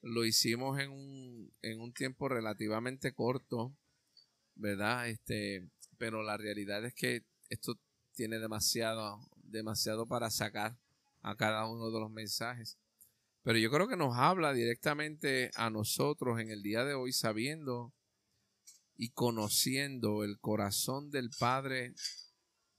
lo 0.00 0.24
hicimos 0.24 0.78
en 0.80 0.90
un, 0.90 1.52
en 1.62 1.80
un 1.80 1.92
tiempo 1.92 2.28
relativamente 2.28 3.12
corto, 3.12 3.76
¿verdad? 4.58 5.08
Este, 5.08 5.70
pero 5.96 6.22
la 6.22 6.36
realidad 6.36 6.84
es 6.84 6.94
que 6.94 7.24
esto 7.48 7.78
tiene 8.12 8.38
demasiado, 8.38 9.20
demasiado 9.36 10.06
para 10.06 10.30
sacar 10.30 10.78
a 11.22 11.36
cada 11.36 11.66
uno 11.66 11.90
de 11.90 12.00
los 12.00 12.10
mensajes. 12.10 12.78
Pero 13.42 13.58
yo 13.58 13.70
creo 13.70 13.88
que 13.88 13.96
nos 13.96 14.16
habla 14.16 14.52
directamente 14.52 15.50
a 15.54 15.70
nosotros 15.70 16.40
en 16.40 16.50
el 16.50 16.62
día 16.62 16.84
de 16.84 16.94
hoy, 16.94 17.12
sabiendo 17.12 17.94
y 18.96 19.10
conociendo 19.10 20.24
el 20.24 20.38
corazón 20.40 21.10
del 21.10 21.30
Padre 21.38 21.94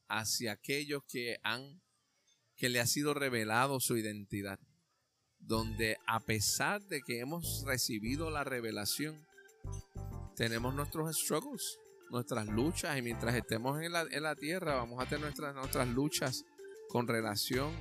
hacia 0.07 0.51
aquellos 0.51 1.03
que 1.07 1.37
han 1.43 1.81
que 2.57 2.67
le 2.67 2.81
ha 2.81 2.85
sido 2.85 3.13
revelado 3.13 3.79
su 3.79 3.95
identidad, 3.95 4.59
donde 5.37 5.97
a 6.05 6.19
pesar 6.19 6.81
de 6.83 6.99
que 7.01 7.19
hemos 7.19 7.63
recibido 7.65 8.29
la 8.31 8.43
revelación, 8.43 9.25
tenemos 10.39 10.73
nuestros 10.73 11.13
struggles, 11.17 11.77
nuestras 12.11 12.47
luchas, 12.47 12.97
y 12.97 13.01
mientras 13.01 13.35
estemos 13.35 13.81
en 13.81 13.91
la, 13.91 14.03
en 14.09 14.23
la 14.23 14.37
tierra 14.37 14.75
vamos 14.75 15.03
a 15.03 15.05
tener 15.05 15.19
nuestras, 15.19 15.53
nuestras 15.53 15.85
luchas 15.89 16.45
con 16.87 17.09
relación 17.09 17.75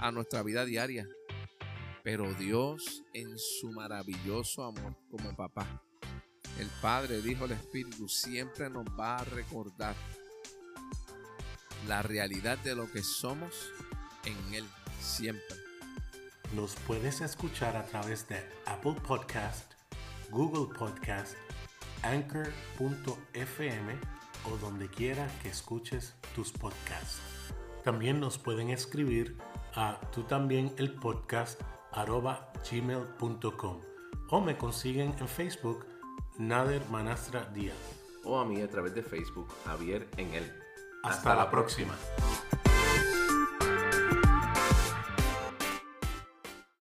a 0.00 0.10
nuestra 0.10 0.42
vida 0.42 0.64
diaria. 0.64 1.08
Pero 2.02 2.34
Dios, 2.34 3.04
en 3.12 3.38
su 3.38 3.70
maravilloso 3.70 4.64
amor 4.64 4.96
como 5.08 5.36
papá, 5.36 5.84
el 6.58 6.68
Padre, 6.82 7.22
dijo 7.22 7.44
el 7.44 7.52
Espíritu, 7.52 8.08
siempre 8.08 8.68
nos 8.68 8.86
va 8.98 9.18
a 9.18 9.24
recordar 9.26 9.94
la 11.86 12.02
realidad 12.02 12.58
de 12.58 12.74
lo 12.74 12.90
que 12.90 13.04
somos 13.04 13.70
en 14.24 14.54
Él, 14.54 14.64
siempre. 15.00 15.56
Nos 16.56 16.74
puedes 16.88 17.20
escuchar 17.20 17.76
a 17.76 17.86
través 17.86 18.26
de 18.26 18.44
Apple 18.66 18.96
Podcast, 19.06 19.74
Google 20.32 20.76
Podcast, 20.76 21.36
Anchor.fm 22.04 23.92
o 24.44 24.56
donde 24.58 24.88
quiera 24.88 25.26
que 25.42 25.48
escuches 25.48 26.14
tus 26.34 26.52
podcasts. 26.52 27.20
También 27.82 28.20
nos 28.20 28.38
pueden 28.38 28.70
escribir 28.70 29.36
a 29.74 30.00
tú 30.12 30.22
también 30.24 30.72
el 30.78 30.94
podcast 30.94 31.60
arroba 31.92 32.52
gmail.com 32.70 33.80
o 34.30 34.40
me 34.40 34.56
consiguen 34.56 35.14
en 35.18 35.28
Facebook 35.28 35.86
Nader 36.38 36.82
Manastra 36.90 37.44
Díaz. 37.46 37.76
o 38.24 38.38
a 38.38 38.44
mí 38.44 38.60
a 38.62 38.68
través 38.70 38.94
de 38.94 39.02
Facebook, 39.02 39.48
Javier 39.66 40.08
en 40.16 40.34
él. 40.34 40.52
Hasta, 41.02 41.34
la 41.34 41.50
próxima. 41.50 41.94